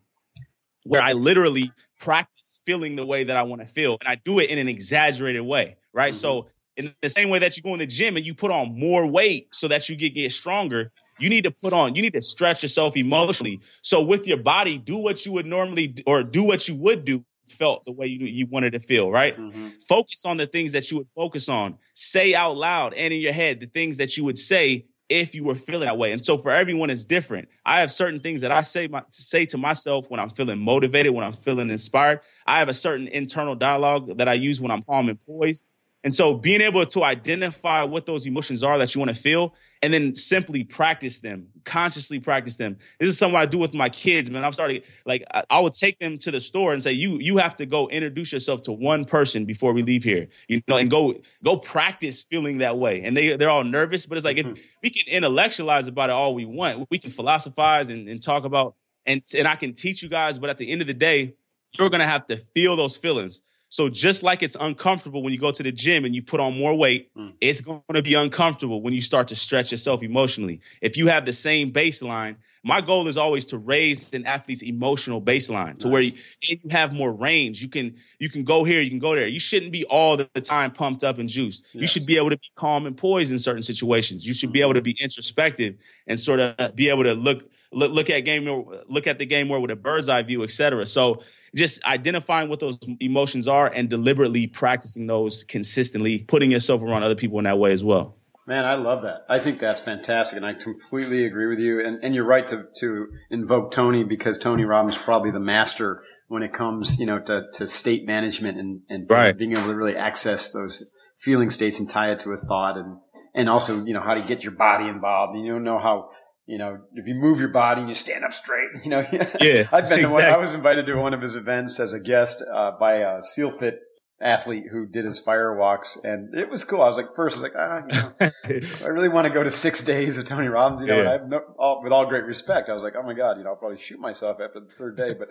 [0.84, 3.98] where I literally practice feeling the way that I want to feel.
[4.02, 6.14] And I do it in an exaggerated way, right?
[6.14, 6.20] Mm-hmm.
[6.20, 8.78] So in the same way that you go in the gym and you put on
[8.78, 12.14] more weight so that you get, get stronger, you need to put on, you need
[12.14, 13.60] to stretch yourself emotionally.
[13.84, 17.24] So with your body, do what you would normally or do what you would do
[17.52, 19.38] felt the way you, you wanted to feel, right?
[19.38, 19.70] Mm-hmm.
[19.88, 21.78] Focus on the things that you would focus on.
[21.94, 25.44] Say out loud and in your head the things that you would say if you
[25.44, 26.14] were feeling that way.
[26.14, 27.50] And so for everyone, it's different.
[27.66, 31.14] I have certain things that I say my, say to myself when I'm feeling motivated,
[31.14, 32.22] when I'm feeling inspired.
[32.46, 35.68] I have a certain internal dialogue that I use when I'm calm and poised.
[36.04, 39.54] And so being able to identify what those emotions are that you want to feel
[39.82, 42.78] and then simply practice them, consciously practice them.
[43.00, 44.44] This is something I do with my kids, man.
[44.44, 47.38] I'm starting like I, I would take them to the store and say, "You you
[47.38, 50.90] have to go introduce yourself to one person before we leave here." You know, and
[50.90, 53.02] go go practice feeling that way.
[53.04, 54.52] And they they're all nervous, but it's like mm-hmm.
[54.52, 56.88] if we can intellectualize about it all we want.
[56.90, 60.50] We can philosophize and, and talk about and and I can teach you guys, but
[60.50, 61.36] at the end of the day,
[61.74, 63.42] you're gonna have to feel those feelings.
[63.72, 66.58] So just like it's uncomfortable when you go to the gym and you put on
[66.58, 67.32] more weight, mm.
[67.40, 70.60] it's going to be uncomfortable when you start to stretch yourself emotionally.
[70.82, 75.22] If you have the same baseline, my goal is always to raise an athlete's emotional
[75.22, 77.62] baseline to where you, you, have more range.
[77.62, 79.28] You can you can go here, you can go there.
[79.28, 81.64] You shouldn't be all the time pumped up and juiced.
[81.72, 81.82] Yes.
[81.82, 84.28] You should be able to be calm and poised in certain situations.
[84.28, 84.54] You should mm.
[84.54, 85.76] be able to be introspective
[86.08, 88.46] and sort of be able to look look, look at game
[88.90, 90.86] look at the game more with a bird's eye view, etc.
[90.86, 91.24] So
[91.56, 97.16] just identifying what those emotions are and deliberately practicing those consistently, putting yourself around other
[97.16, 98.16] people in that way as well.
[98.48, 99.26] Man, I love that.
[99.30, 101.86] I think that's fantastic, and I completely agree with you.
[101.86, 106.04] And, and you're right to, to invoke Tony because Tony Robbins is probably the master
[106.28, 109.38] when it comes, you know, to, to state management and, and right.
[109.38, 112.98] being able to really access those feeling states and tie it to a thought and,
[113.36, 115.38] and also, you know, how to get your body involved.
[115.38, 116.10] You don't know how,
[116.46, 119.06] you know, if you move your body and you stand up straight, you know.
[119.40, 119.68] Yeah.
[119.72, 120.06] I've been exactly.
[120.06, 123.22] one, I was invited to one of his events as a guest, uh, by a
[123.22, 123.80] SEALFIT
[124.22, 126.82] athlete who did his fire walks and it was cool.
[126.82, 129.44] I was like, first I was like, ah, you know, I really want to go
[129.44, 131.14] to six days of Tony Robbins, you know, yeah.
[131.16, 133.44] and I, no, all, with all great respect, I was like, oh my God, you
[133.44, 135.30] know, I'll probably shoot myself after the third day, but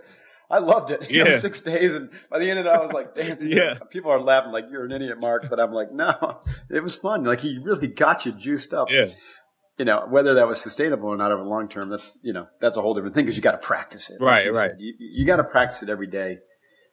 [0.51, 1.09] I loved it.
[1.11, 1.31] You yeah.
[1.31, 3.51] know, six days, and by the end of it, I was like, dancing.
[3.51, 3.79] yeah.
[3.91, 7.25] People are laughing like you're an idiot, Mark, but I'm like, no, it was fun.
[7.25, 8.91] Like he really got you juiced up.
[8.91, 9.09] Yeah.
[9.81, 12.49] You know, whether that was sustainable or not over the long term, that's you know,
[12.61, 14.23] that's a whole different thing because you got to practice it.
[14.23, 14.73] Right, right.
[14.79, 16.41] You, you got to practice it every day.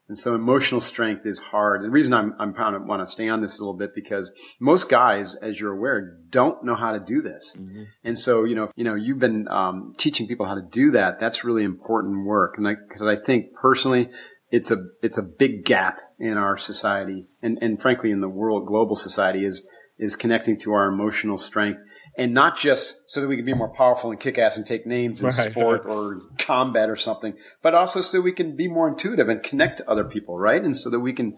[0.07, 1.81] And so emotional strength is hard.
[1.81, 3.93] And the reason I'm, I'm kind of want to stay on this a little bit
[3.93, 7.57] because most guys, as you're aware, don't know how to do this.
[7.59, 7.83] Mm-hmm.
[8.05, 11.19] And so, you know, you know, you've been um, teaching people how to do that.
[11.19, 12.53] That's really important work.
[12.57, 14.09] And I, cause I think personally,
[14.49, 18.65] it's a, it's a big gap in our society and, and frankly in the world,
[18.65, 19.67] global society is,
[19.99, 21.81] is connecting to our emotional strength
[22.17, 24.87] and not just so that we can be more powerful and kick ass and take
[24.87, 28.89] names in right, sport or combat or something, but also so we can be more
[28.89, 30.63] intuitive and connect to other people, right?
[30.63, 31.37] And so that we can,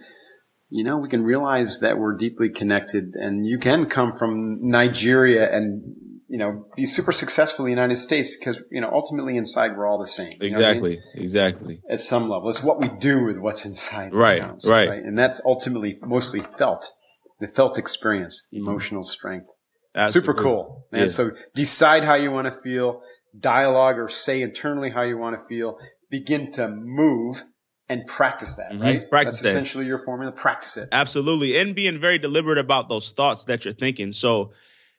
[0.69, 5.53] you know, we can realize that we're deeply connected and you can come from Nigeria
[5.53, 5.83] and,
[6.29, 9.85] you know, be super successful in the United States because, you know, ultimately inside we're
[9.85, 10.31] all the same.
[10.39, 10.93] Exactly.
[10.93, 11.03] I mean?
[11.15, 11.81] Exactly.
[11.89, 12.47] At some level.
[12.47, 14.13] It's what we do with what's inside.
[14.13, 14.41] Right.
[14.65, 14.87] Right.
[14.87, 15.01] right.
[15.01, 16.93] And that's ultimately mostly felt,
[17.41, 19.47] the felt experience, emotional strength.
[19.95, 20.27] Absolutely.
[20.27, 21.07] Super cool, And Yeah.
[21.07, 23.01] So decide how you want to feel,
[23.37, 27.43] dialogue or say internally how you want to feel, begin to move
[27.87, 28.81] and practice that, mm-hmm.
[28.81, 29.09] right?
[29.09, 30.31] Practice That's essentially your formula.
[30.31, 30.89] Practice it.
[30.91, 31.57] Absolutely.
[31.57, 34.11] And being very deliberate about those thoughts that you're thinking.
[34.11, 34.51] So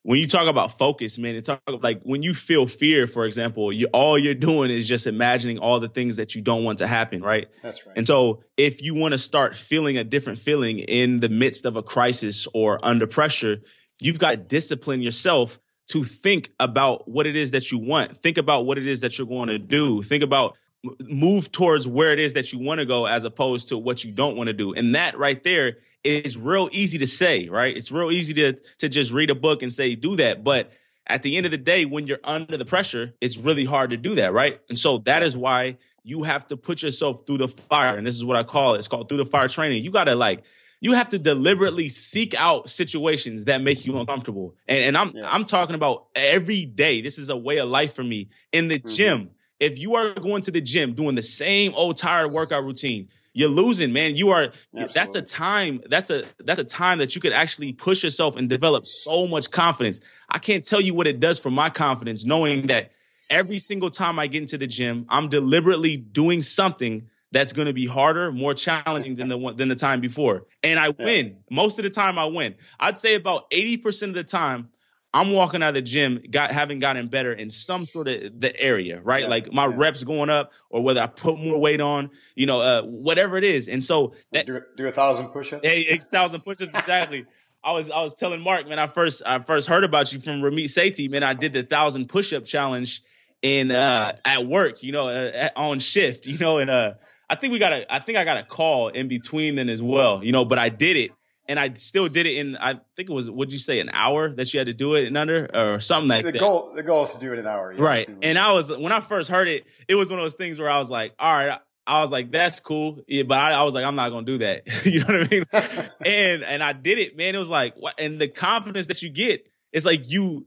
[0.03, 3.73] when you talk about focus, man, it talk like when you feel fear, for example,
[3.73, 6.87] you all you're doing is just imagining all the things that you don't want to
[6.87, 7.49] happen, right?
[7.63, 7.97] That's right.
[7.97, 11.77] And so if you want to start feeling a different feeling in the midst of
[11.77, 13.59] a crisis or under pressure,
[14.01, 18.23] You've got to discipline yourself to think about what it is that you want.
[18.23, 20.03] Think about what it is that you're going to do.
[20.03, 20.57] Think about
[21.03, 24.13] move towards where it is that you want to go as opposed to what you
[24.13, 24.73] don't want to do.
[24.73, 27.77] And that right there is real easy to say, right?
[27.77, 30.73] It's real easy to to just read a book and say do that, but
[31.07, 33.97] at the end of the day when you're under the pressure, it's really hard to
[33.97, 34.61] do that, right?
[34.69, 37.97] And so that is why you have to put yourself through the fire.
[37.97, 38.79] And this is what I call it.
[38.79, 39.85] It's called through the fire training.
[39.85, 40.45] You got to like
[40.81, 44.55] you have to deliberately seek out situations that make you uncomfortable.
[44.67, 45.27] And, and I'm yes.
[45.31, 47.03] I'm talking about every day.
[47.03, 48.29] This is a way of life for me.
[48.53, 48.95] In the mm-hmm.
[48.95, 53.09] gym, if you are going to the gym doing the same old tired workout routine,
[53.35, 54.17] you're losing, man.
[54.17, 54.93] You are Absolutely.
[54.95, 58.49] that's a time, that's a that's a time that you could actually push yourself and
[58.49, 60.01] develop so much confidence.
[60.31, 62.93] I can't tell you what it does for my confidence knowing that
[63.29, 67.73] every single time I get into the gym, I'm deliberately doing something that's going to
[67.73, 70.47] be harder, more challenging than the one than the time before.
[70.63, 71.39] And I win.
[71.51, 72.55] Most of the time I win.
[72.79, 74.71] I'd say about 80% of the time
[75.13, 78.59] I'm walking out of the gym, got having gotten better in some sort of the
[78.61, 79.23] area, right?
[79.23, 79.75] Yeah, like my yeah.
[79.75, 83.45] reps going up, or whether I put more weight on, you know, uh, whatever it
[83.45, 83.69] is.
[83.69, 85.67] And so that, do, do a thousand push-ups.
[85.67, 87.27] Hey, a thousand push-ups exactly.
[87.63, 90.41] I was I was telling Mark, man, I first I first heard about you from
[90.41, 91.23] Ramit Sethi, man.
[91.23, 93.03] I did the thousand push-up challenge
[93.43, 96.93] in uh at work, you know, uh, on shift, you know, and uh
[97.31, 99.81] I think we got a, I think I got a call in between then as
[99.81, 101.13] well, you know, but I did it
[101.47, 103.89] and I still did it in, I think it was, what would you say an
[103.93, 106.41] hour that you had to do it in under or something like the that?
[106.41, 107.73] Goal, the goal is to do it in an hour.
[107.73, 108.09] Yeah, right.
[108.23, 110.69] And I was, when I first heard it, it was one of those things where
[110.69, 112.99] I was like, all right, I was like, that's cool.
[113.07, 114.85] Yeah, but I, I, was like, I'm not going to do that.
[114.85, 115.91] you know what I mean?
[116.05, 117.37] and, and I did it, man.
[117.37, 117.95] It was like, what?
[118.01, 120.47] And the confidence that you get, it's like you,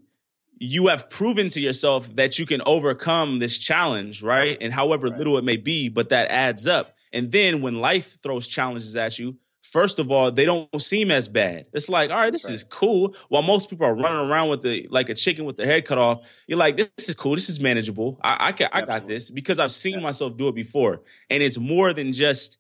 [0.58, 4.58] you have proven to yourself that you can overcome this challenge, right?
[4.62, 5.18] And however right.
[5.18, 6.96] little it may be, but that adds up.
[7.12, 11.28] And then when life throws challenges at you, first of all, they don't seem as
[11.28, 11.66] bad.
[11.74, 12.54] It's like, all right, this right.
[12.54, 13.16] is cool.
[13.30, 15.98] While most people are running around with the like a chicken with their head cut
[15.98, 17.36] off, you're like, this is cool.
[17.36, 18.20] This is manageable.
[18.24, 20.02] I, I can, I got this because I've seen yeah.
[20.02, 21.02] myself do it before.
[21.30, 22.58] And it's more than just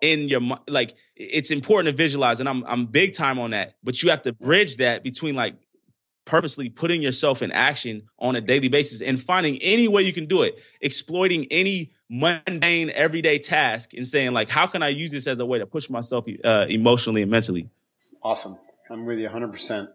[0.00, 0.94] in your like.
[1.16, 3.76] It's important to visualize, and I'm I'm big time on that.
[3.82, 5.56] But you have to bridge that between like
[6.24, 10.26] purposely putting yourself in action on a daily basis and finding any way you can
[10.26, 15.26] do it, exploiting any mundane everyday task and saying like, how can I use this
[15.26, 17.68] as a way to push myself uh, emotionally and mentally?
[18.22, 18.58] Awesome.
[18.90, 19.88] I'm with you 100%.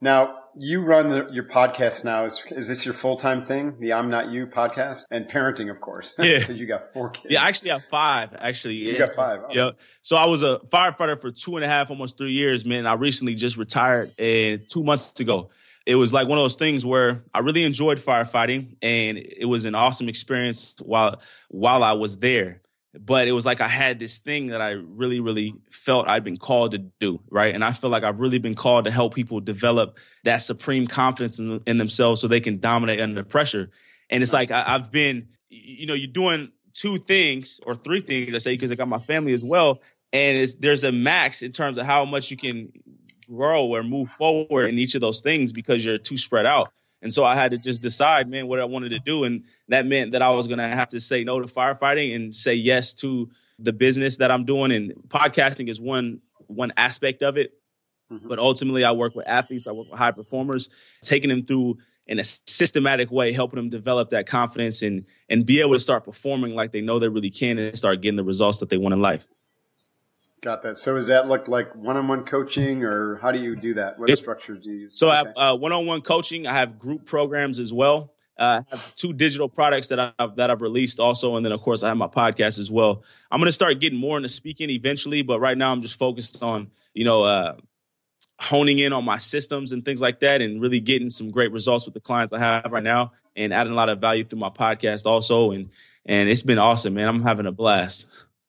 [0.00, 2.24] Now, you run the, your podcast now.
[2.24, 3.78] Is, is this your full time thing?
[3.80, 6.14] The I'm Not You podcast and parenting, of course.
[6.26, 6.50] Yeah.
[6.50, 7.32] you got four kids.
[7.32, 8.74] Yeah, I actually have five, actually.
[8.74, 8.98] You yeah.
[8.98, 9.40] got five.
[9.44, 9.54] Oh.
[9.54, 9.70] Yeah.
[10.02, 12.86] So I was a firefighter for two and a half, almost three years, man.
[12.86, 15.50] I recently just retired and two months ago
[15.86, 19.64] it was like one of those things where I really enjoyed firefighting and it was
[19.64, 22.60] an awesome experience while while I was there.
[22.98, 26.36] but it was like I had this thing that I really, really felt I'd been
[26.36, 27.54] called to do, right?
[27.54, 31.38] And I feel like I've really been called to help people develop that supreme confidence
[31.38, 33.70] in, in themselves so they can dominate under pressure.
[34.10, 38.34] And it's like I, I've been, you know, you're doing two things or three things,
[38.34, 39.82] I say, because I got my family as well.
[40.12, 42.72] And there's a max in terms of how much you can
[43.28, 46.72] grow or move forward in each of those things because you're too spread out.
[47.02, 49.24] And so I had to just decide, man, what I wanted to do.
[49.24, 52.34] And that meant that I was going to have to say no to firefighting and
[52.34, 54.72] say yes to the business that I'm doing.
[54.72, 57.52] And podcasting is one, one aspect of it.
[58.10, 58.28] Mm-hmm.
[58.28, 60.70] But ultimately, I work with athletes, I work with high performers,
[61.02, 65.60] taking them through in a systematic way, helping them develop that confidence and, and be
[65.60, 68.58] able to start performing like they know they really can and start getting the results
[68.58, 69.26] that they want in life.
[70.42, 70.76] Got that.
[70.76, 73.98] So does that look like one-on-one coaching, or how do you do that?
[73.98, 74.98] What it, structures do you use?
[74.98, 75.14] So okay.
[75.14, 76.46] I have uh, one-on-one coaching.
[76.46, 78.12] I have group programs as well.
[78.38, 81.62] Uh, I have two digital products that I've that I've released also, and then of
[81.62, 83.02] course I have my podcast as well.
[83.30, 86.42] I'm going to start getting more into speaking eventually, but right now I'm just focused
[86.42, 87.56] on you know uh,
[88.38, 91.86] honing in on my systems and things like that, and really getting some great results
[91.86, 94.50] with the clients I have right now, and adding a lot of value through my
[94.50, 95.52] podcast also.
[95.52, 95.70] And
[96.04, 97.08] and it's been awesome, man.
[97.08, 98.06] I'm having a blast.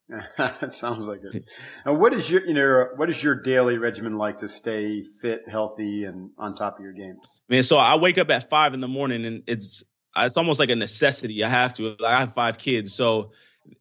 [0.38, 1.46] that sounds like it.
[1.84, 5.42] And what is your, you know, what is your daily regimen like to stay fit,
[5.50, 7.18] healthy, and on top of your game?
[7.50, 9.84] Man, so I wake up at five in the morning, and it's
[10.16, 11.44] it's almost like a necessity.
[11.44, 11.96] I have to.
[12.06, 13.32] I have five kids, so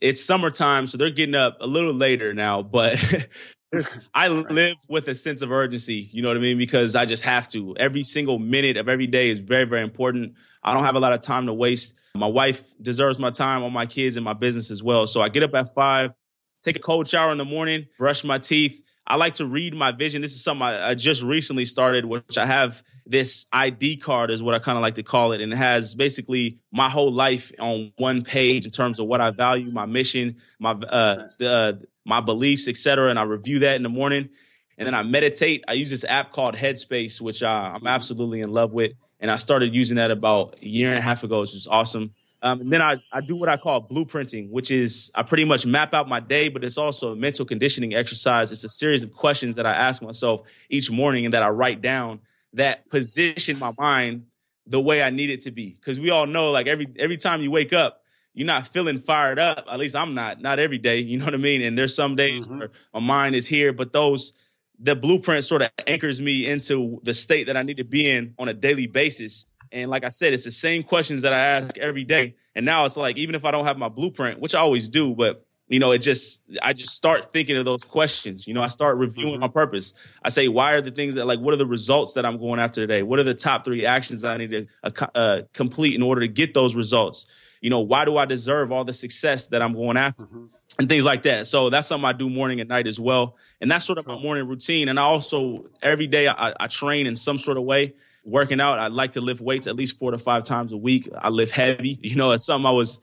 [0.01, 2.62] it's summertime, so they're getting up a little later now.
[2.62, 2.99] But
[4.14, 6.09] I live with a sense of urgency.
[6.12, 6.59] You know what I mean?
[6.59, 7.76] Because I just have to.
[7.76, 10.35] Every single minute of every day is very, very important.
[10.62, 11.94] I don't have a lot of time to waste.
[12.14, 15.07] My wife deserves my time on my kids and my business as well.
[15.07, 16.12] So I get up at five,
[16.62, 18.81] take a cold shower in the morning, brush my teeth.
[19.07, 20.22] I like to read my vision.
[20.22, 24.42] This is something I, I just recently started, which I have this ID card is
[24.42, 25.40] what I kind of like to call it.
[25.40, 29.31] And it has basically my whole life on one page in terms of what I
[29.31, 31.72] value, my mission, my, uh, the, uh,
[32.07, 33.11] my beliefs, etc.
[33.11, 34.31] And I review that in the morning.
[34.79, 35.64] And then I meditate.
[35.69, 39.37] I use this app called Headspace, which uh, I'm absolutely in love with and I
[39.37, 42.12] started using that about a year and a half ago, which is awesome.
[42.42, 45.64] Um, and then I, I do what I call blueprinting, which is I pretty much
[45.64, 48.53] map out my day, but it's also a mental conditioning exercise.
[48.53, 51.81] It's a series of questions that I ask myself each morning and that I write
[51.81, 52.21] down
[52.53, 54.27] that position my mind
[54.66, 55.71] the way I need it to be.
[55.71, 58.03] Because we all know, like every every time you wake up,
[58.37, 59.64] you're not feeling fired up.
[59.68, 60.42] At least I'm not.
[60.42, 60.99] Not every day.
[60.99, 61.62] You know what I mean?
[61.62, 62.59] And there's some days mm-hmm.
[62.59, 64.35] where my mind is here, but those
[64.79, 68.35] the blueprint sort of anchors me into the state that I need to be in
[68.38, 69.46] on a daily basis.
[69.72, 72.37] And like I said, it's the same questions that I ask every day.
[72.55, 75.14] And now it's like, even if I don't have my blueprint, which I always do,
[75.14, 78.46] but you know, it just, I just start thinking of those questions.
[78.46, 79.40] You know, I start reviewing mm-hmm.
[79.40, 79.94] my purpose.
[80.22, 82.61] I say, why are the things that, like, what are the results that I'm going
[82.61, 83.03] after today?
[83.03, 84.66] What are the top three actions that I need to
[85.14, 87.27] uh, complete in order to get those results?
[87.61, 90.25] You know, why do I deserve all the success that I'm going after?
[90.25, 90.47] Mm-hmm
[90.79, 91.47] and things like that.
[91.47, 93.37] So that's something I do morning and night as well.
[93.61, 94.88] And that's sort of my morning routine.
[94.88, 97.95] And I also, every day I, I, train in some sort of way.
[98.25, 101.09] Working out, I like to lift weights at least four to five times a week.
[101.16, 101.99] I lift heavy.
[102.03, 102.99] You know, it's something I was,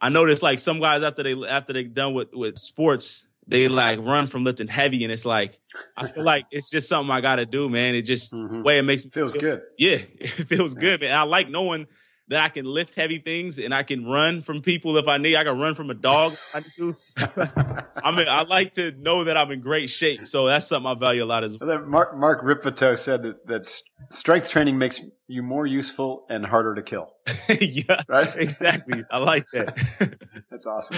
[0.00, 3.98] I noticed like some guys after they, after they done with, with sports, they like
[3.98, 5.02] run from lifting heavy.
[5.02, 5.58] And it's like,
[5.96, 7.96] I feel like it's just something I got to do, man.
[7.96, 8.62] It just, mm-hmm.
[8.62, 9.62] way it makes me feels feel, good.
[9.76, 10.80] Yeah, it feels yeah.
[10.80, 11.14] good, man.
[11.14, 11.88] I like knowing
[12.28, 15.36] that I can lift heavy things and I can run from people if I need.
[15.36, 17.86] I can run from a dog if I need to.
[18.04, 20.26] I mean, I like to know that I'm in great shape.
[20.28, 21.80] So that's something I value a lot as well.
[21.80, 26.82] Mark, Mark Rippetoe said that, that strength training makes you more useful and harder to
[26.82, 27.12] kill.
[27.60, 28.34] yeah, right?
[28.36, 29.04] exactly.
[29.10, 29.76] I like that.
[30.50, 30.96] that's awesome.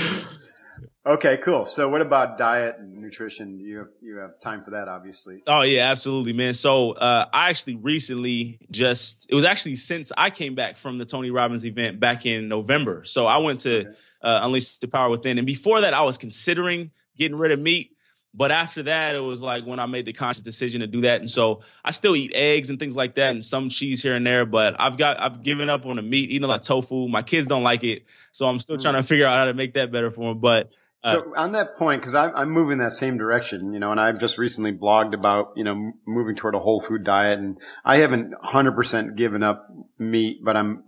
[1.06, 1.66] Okay, cool.
[1.66, 3.60] So, what about diet and nutrition?
[3.60, 5.42] You have, you have time for that, obviously.
[5.46, 6.54] Oh yeah, absolutely, man.
[6.54, 11.04] So, uh, I actually recently just it was actually since I came back from the
[11.04, 13.04] Tony Robbins event back in November.
[13.04, 13.90] So, I went to okay.
[14.22, 17.93] uh, Unleash the Power Within, and before that, I was considering getting rid of meat.
[18.36, 21.20] But after that, it was like when I made the conscious decision to do that.
[21.20, 24.26] And so I still eat eggs and things like that and some cheese here and
[24.26, 24.44] there.
[24.44, 27.06] But I've got, I've given up on the meat, eating a lot of tofu.
[27.06, 28.04] My kids don't like it.
[28.32, 28.82] So I'm still mm.
[28.82, 30.40] trying to figure out how to make that better for them.
[30.40, 33.92] But uh, so on that point, because I'm, I'm moving that same direction, you know,
[33.92, 37.58] and I've just recently blogged about, you know, moving toward a whole food diet, and
[37.84, 39.68] I haven't 100% given up
[39.98, 40.82] meat, but I'm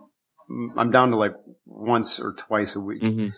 [0.76, 1.34] I'm down to like
[1.66, 3.02] once or twice a week.
[3.02, 3.28] Mm-hmm.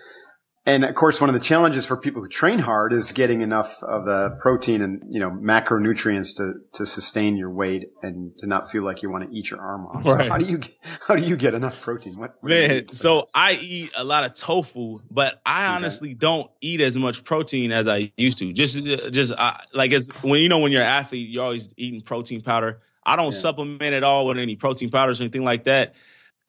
[0.69, 3.83] And of course, one of the challenges for people who train hard is getting enough
[3.83, 8.71] of the protein and, you know, macronutrients to, to sustain your weight and to not
[8.71, 10.05] feel like you want to eat your arm off.
[10.05, 10.27] Right.
[10.27, 10.61] So how do you,
[11.07, 12.19] how do you get enough protein?
[12.19, 15.73] What, what Man, so I eat a lot of tofu, but I okay.
[15.75, 18.53] honestly don't eat as much protein as I used to.
[18.53, 18.77] Just,
[19.11, 22.43] just uh, like as when, you know, when you're an athlete, you're always eating protein
[22.43, 22.83] powder.
[23.07, 23.39] I don't yeah.
[23.39, 25.95] supplement at all with any protein powders or anything like that.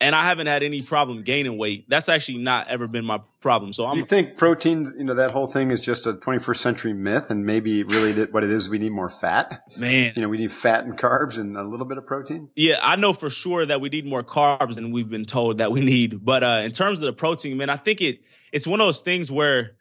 [0.02, 1.86] And I haven't had any problem gaining weight.
[1.90, 3.74] That's actually not ever been my problem.
[3.74, 6.58] So, I'm, do you think protein, you know, that whole thing is just a 21st
[6.58, 9.62] century myth, and maybe really what it is, we need more fat.
[9.78, 12.50] Man, you know, we need fat and carbs and a little bit of protein.
[12.56, 15.72] Yeah, I know for sure that we need more carbs than we've been told that
[15.72, 16.24] we need.
[16.24, 18.22] But uh, in terms of the protein, man, I think it
[18.52, 19.76] it's one of those things where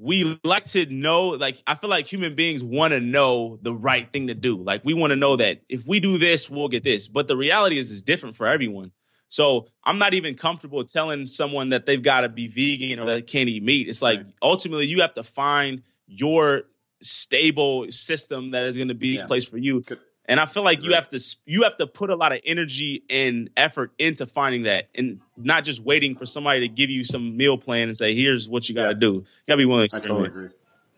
[0.00, 4.12] we like to know like i feel like human beings want to know the right
[4.12, 6.84] thing to do like we want to know that if we do this we'll get
[6.84, 8.92] this but the reality is it's different for everyone
[9.28, 13.14] so i'm not even comfortable telling someone that they've got to be vegan or that
[13.14, 16.62] they can't eat meat it's like ultimately you have to find your
[17.00, 19.26] stable system that is going to be yeah.
[19.26, 19.84] place for you
[20.28, 23.02] and I feel like you have to you have to put a lot of energy
[23.08, 27.36] and effort into finding that, and not just waiting for somebody to give you some
[27.36, 28.94] meal plan and say, "Here's what you got to yeah.
[28.94, 30.48] do." You got to be willing to I totally agree.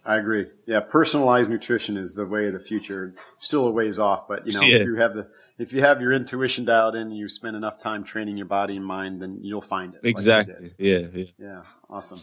[0.05, 0.47] I agree.
[0.67, 3.15] Yeah, personalized nutrition is the way of the future.
[3.39, 4.79] Still a ways off, but you know, yeah.
[4.79, 5.29] if you have the
[5.59, 8.77] if you have your intuition dialed in, and you spend enough time training your body
[8.77, 10.01] and mind, then you'll find it.
[10.03, 10.55] Exactly.
[10.55, 11.25] Like yeah, yeah.
[11.39, 11.63] Yeah.
[11.89, 12.23] Awesome.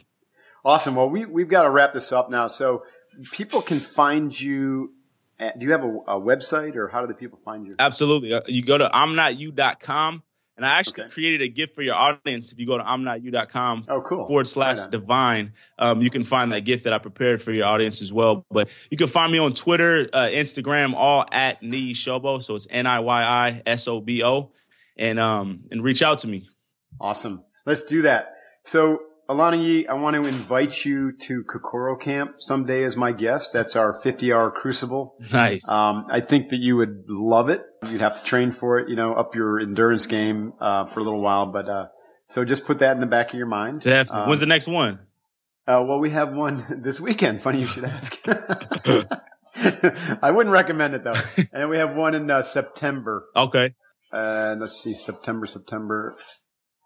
[0.65, 0.95] Awesome.
[0.95, 2.47] Well, we we've got to wrap this up now.
[2.47, 2.84] So
[3.32, 4.93] people can find you
[5.39, 7.75] do you have a, a, website or how do the people find you?
[7.78, 8.34] Absolutely.
[8.34, 10.23] Uh, you go to imnotyou.com
[10.57, 11.11] and I actually okay.
[11.11, 12.51] created a gift for your audience.
[12.51, 14.25] If you go to imnotyou.com oh, cool.
[14.25, 17.67] forward slash right divine, um, you can find that gift that I prepared for your
[17.67, 18.43] audience as well.
[18.49, 22.41] But you can find me on Twitter, uh, Instagram, all at Niyi Sobo.
[22.43, 24.51] So it's N I Y I S O B O.
[24.97, 26.49] And, um, and reach out to me.
[26.99, 27.45] Awesome.
[27.67, 28.33] Let's do that.
[28.63, 33.51] So Olaniyi, I want to invite you to Kokoro Camp someday as my guest.
[33.51, 35.15] That's our 50 hour crucible.
[35.33, 35.69] Nice.
[35.69, 37.61] Um, I think that you would love it.
[37.89, 41.03] You'd have to train for it, you know, up your endurance game, uh, for a
[41.03, 41.51] little while.
[41.51, 41.88] But, uh,
[42.28, 43.82] so just put that in the back of your mind.
[43.82, 44.23] Definitely.
[44.23, 44.99] Um, When's the next one?
[45.67, 47.41] Uh, well, we have one this weekend.
[47.41, 48.17] Funny you should ask.
[50.21, 51.15] I wouldn't recommend it though.
[51.51, 53.25] And we have one in uh, September.
[53.36, 53.73] Okay.
[54.11, 56.15] Uh, let's see, September, September.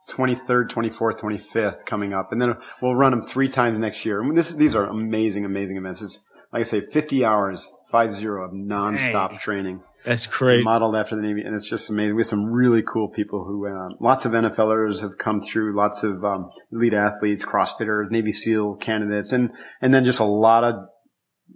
[0.09, 2.31] 23rd, 24th, 25th coming up.
[2.31, 4.21] And then we'll run them three times next year.
[4.21, 6.01] I mean, this, these are amazing, amazing events.
[6.01, 9.39] It's, like I say, 50 hours, five zero of nonstop Dang.
[9.39, 9.83] training.
[10.03, 10.63] That's crazy.
[10.63, 11.41] Modeled after the Navy.
[11.41, 12.15] And it's just amazing.
[12.15, 16.03] We have some really cool people who, uh, lots of NFLers have come through, lots
[16.03, 20.75] of, um, elite athletes, CrossFitters, Navy SEAL candidates, and, and then just a lot of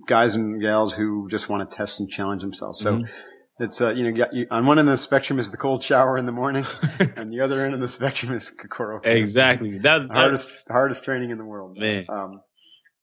[0.07, 2.79] guys and gals who just want to test and challenge themselves.
[2.79, 5.57] So, mm-hmm it's uh, you know, you, on one end of the spectrum is the
[5.57, 6.65] cold shower in the morning,
[7.15, 8.99] and the other end of the spectrum is Kokoro.
[9.03, 12.05] Exactly, that, that hardest hardest training in the world, man.
[12.09, 12.41] Um,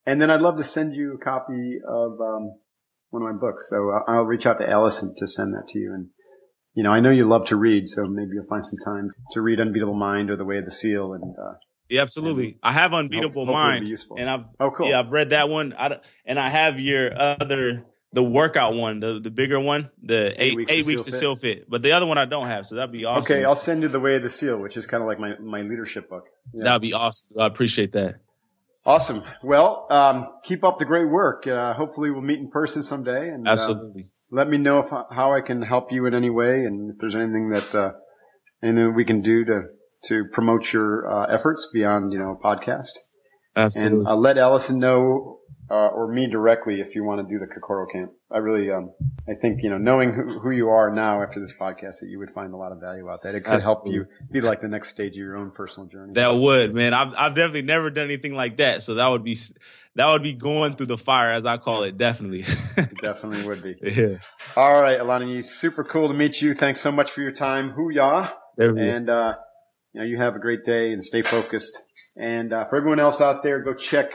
[0.04, 2.52] and then I'd love to send you a copy of um,
[3.12, 3.68] one of my books.
[3.68, 5.92] So I'll, I'll reach out to Allison to send that to you.
[5.92, 6.08] And
[6.74, 9.42] you know, I know you love to read, so maybe you'll find some time to
[9.42, 11.12] read Unbeatable Mind or The Way of the Seal.
[11.12, 11.54] And uh,
[11.88, 12.46] yeah, absolutely.
[12.46, 13.86] And I have Unbeatable hope, Mind,
[14.16, 14.88] and I've oh cool.
[14.88, 15.74] Yeah, I've read that one.
[15.78, 17.84] I, and I have your other
[18.14, 21.12] the workout one, the the bigger one, the eight eight weeks, eight to, weeks seal
[21.12, 21.68] to seal fit.
[21.68, 23.30] But the other one I don't have, so that'd be awesome.
[23.30, 25.38] Okay, I'll send you the way of the seal, which is kind of like my
[25.38, 26.24] my leadership book.
[26.54, 26.64] Yeah.
[26.64, 27.28] That'd be awesome.
[27.38, 28.16] I appreciate that.
[28.84, 29.22] Awesome.
[29.42, 31.46] Well, um, keep up the great work.
[31.46, 33.28] Uh, hopefully, we'll meet in person someday.
[33.28, 34.02] And uh, absolutely.
[34.02, 36.98] Uh, let me know if how I can help you in any way, and if
[36.98, 37.92] there's anything that uh,
[38.62, 39.62] anything we can do to
[40.06, 42.98] to promote your uh, efforts beyond you know podcast.
[43.54, 44.10] Absolutely.
[44.10, 47.86] And let Allison know uh, or me directly if you want to do the Kokoro
[47.86, 48.12] camp.
[48.30, 48.92] I really, um,
[49.28, 52.18] I think, you know, knowing who, who, you are now after this podcast, that you
[52.18, 53.34] would find a lot of value out that.
[53.34, 53.94] It could Absolutely.
[53.94, 56.14] help you be like the next stage of your own personal journey.
[56.14, 56.94] That would, man.
[56.94, 58.82] I've, I've definitely never done anything like that.
[58.82, 59.38] So that would be,
[59.94, 61.96] that would be going through the fire, as I call it.
[61.96, 62.44] Definitely.
[62.76, 63.76] it definitely would be.
[63.92, 64.18] Yeah.
[64.56, 66.54] All right, Olaniyi, super cool to meet you.
[66.54, 67.70] Thanks so much for your time.
[67.70, 68.30] Hoo ya.
[68.58, 69.34] And, uh,
[69.92, 71.82] you know, you have a great day and stay focused.
[72.16, 74.14] And, uh, for everyone else out there, go check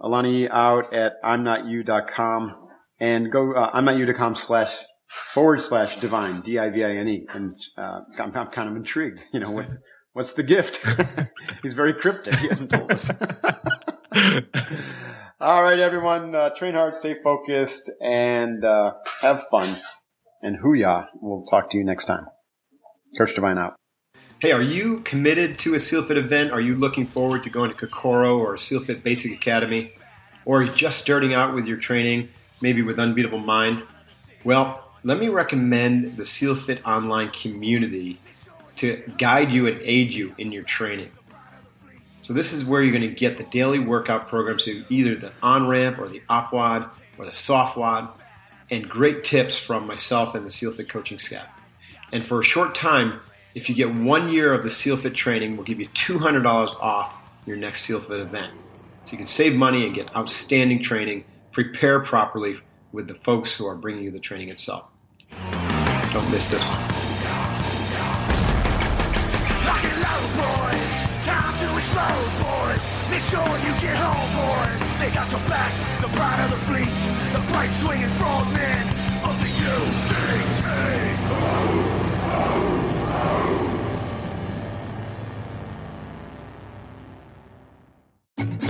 [0.00, 2.68] Olaniyi out at imnotyou.com
[3.00, 4.76] and go, uh, imnotyou.com slash
[5.08, 7.26] forward slash divine, D-I-V-I-N-E.
[7.32, 9.24] And, uh, I'm, I'm, kind of intrigued.
[9.32, 9.68] You know, what,
[10.12, 10.84] what's the gift?
[11.62, 12.34] He's very cryptic.
[12.36, 13.10] He hasn't told us.
[15.40, 19.76] All right, everyone, uh, train hard, stay focused, and, uh, have fun.
[20.42, 21.08] And hooyah.
[21.20, 22.26] We'll talk to you next time.
[23.16, 23.74] Coach Divine out.
[24.40, 26.50] Hey, are you committed to a SealFit event?
[26.50, 29.92] Are you looking forward to going to Kokoro or SealFit Basic Academy?
[30.44, 32.28] Or are you just starting out with your training,
[32.60, 33.84] maybe with Unbeatable Mind?
[34.42, 38.18] Well, let me recommend the SealFit online community
[38.76, 41.10] to guide you and aid you in your training.
[42.20, 45.32] So this is where you're going to get the daily workout program, so either the
[45.42, 48.08] on-ramp or the op-WOD or the soft WOD,
[48.70, 51.46] and great tips from myself and the SealFit coaching staff.
[52.12, 53.20] And for a short time,
[53.54, 56.44] if you get one year of the SealFit training, we'll give you $200
[56.80, 57.14] off
[57.46, 58.52] your next SealFit event.
[59.04, 62.56] So you can save money and get outstanding training, prepare properly
[62.92, 64.90] with the folks who are bringing you the training itself.
[66.12, 66.90] Don't miss this one.
[73.10, 74.98] Make sure you get home, boys.
[74.98, 78.10] They got your back, the pride of the fleets, the bright swinging
[79.22, 80.53] of the UTC.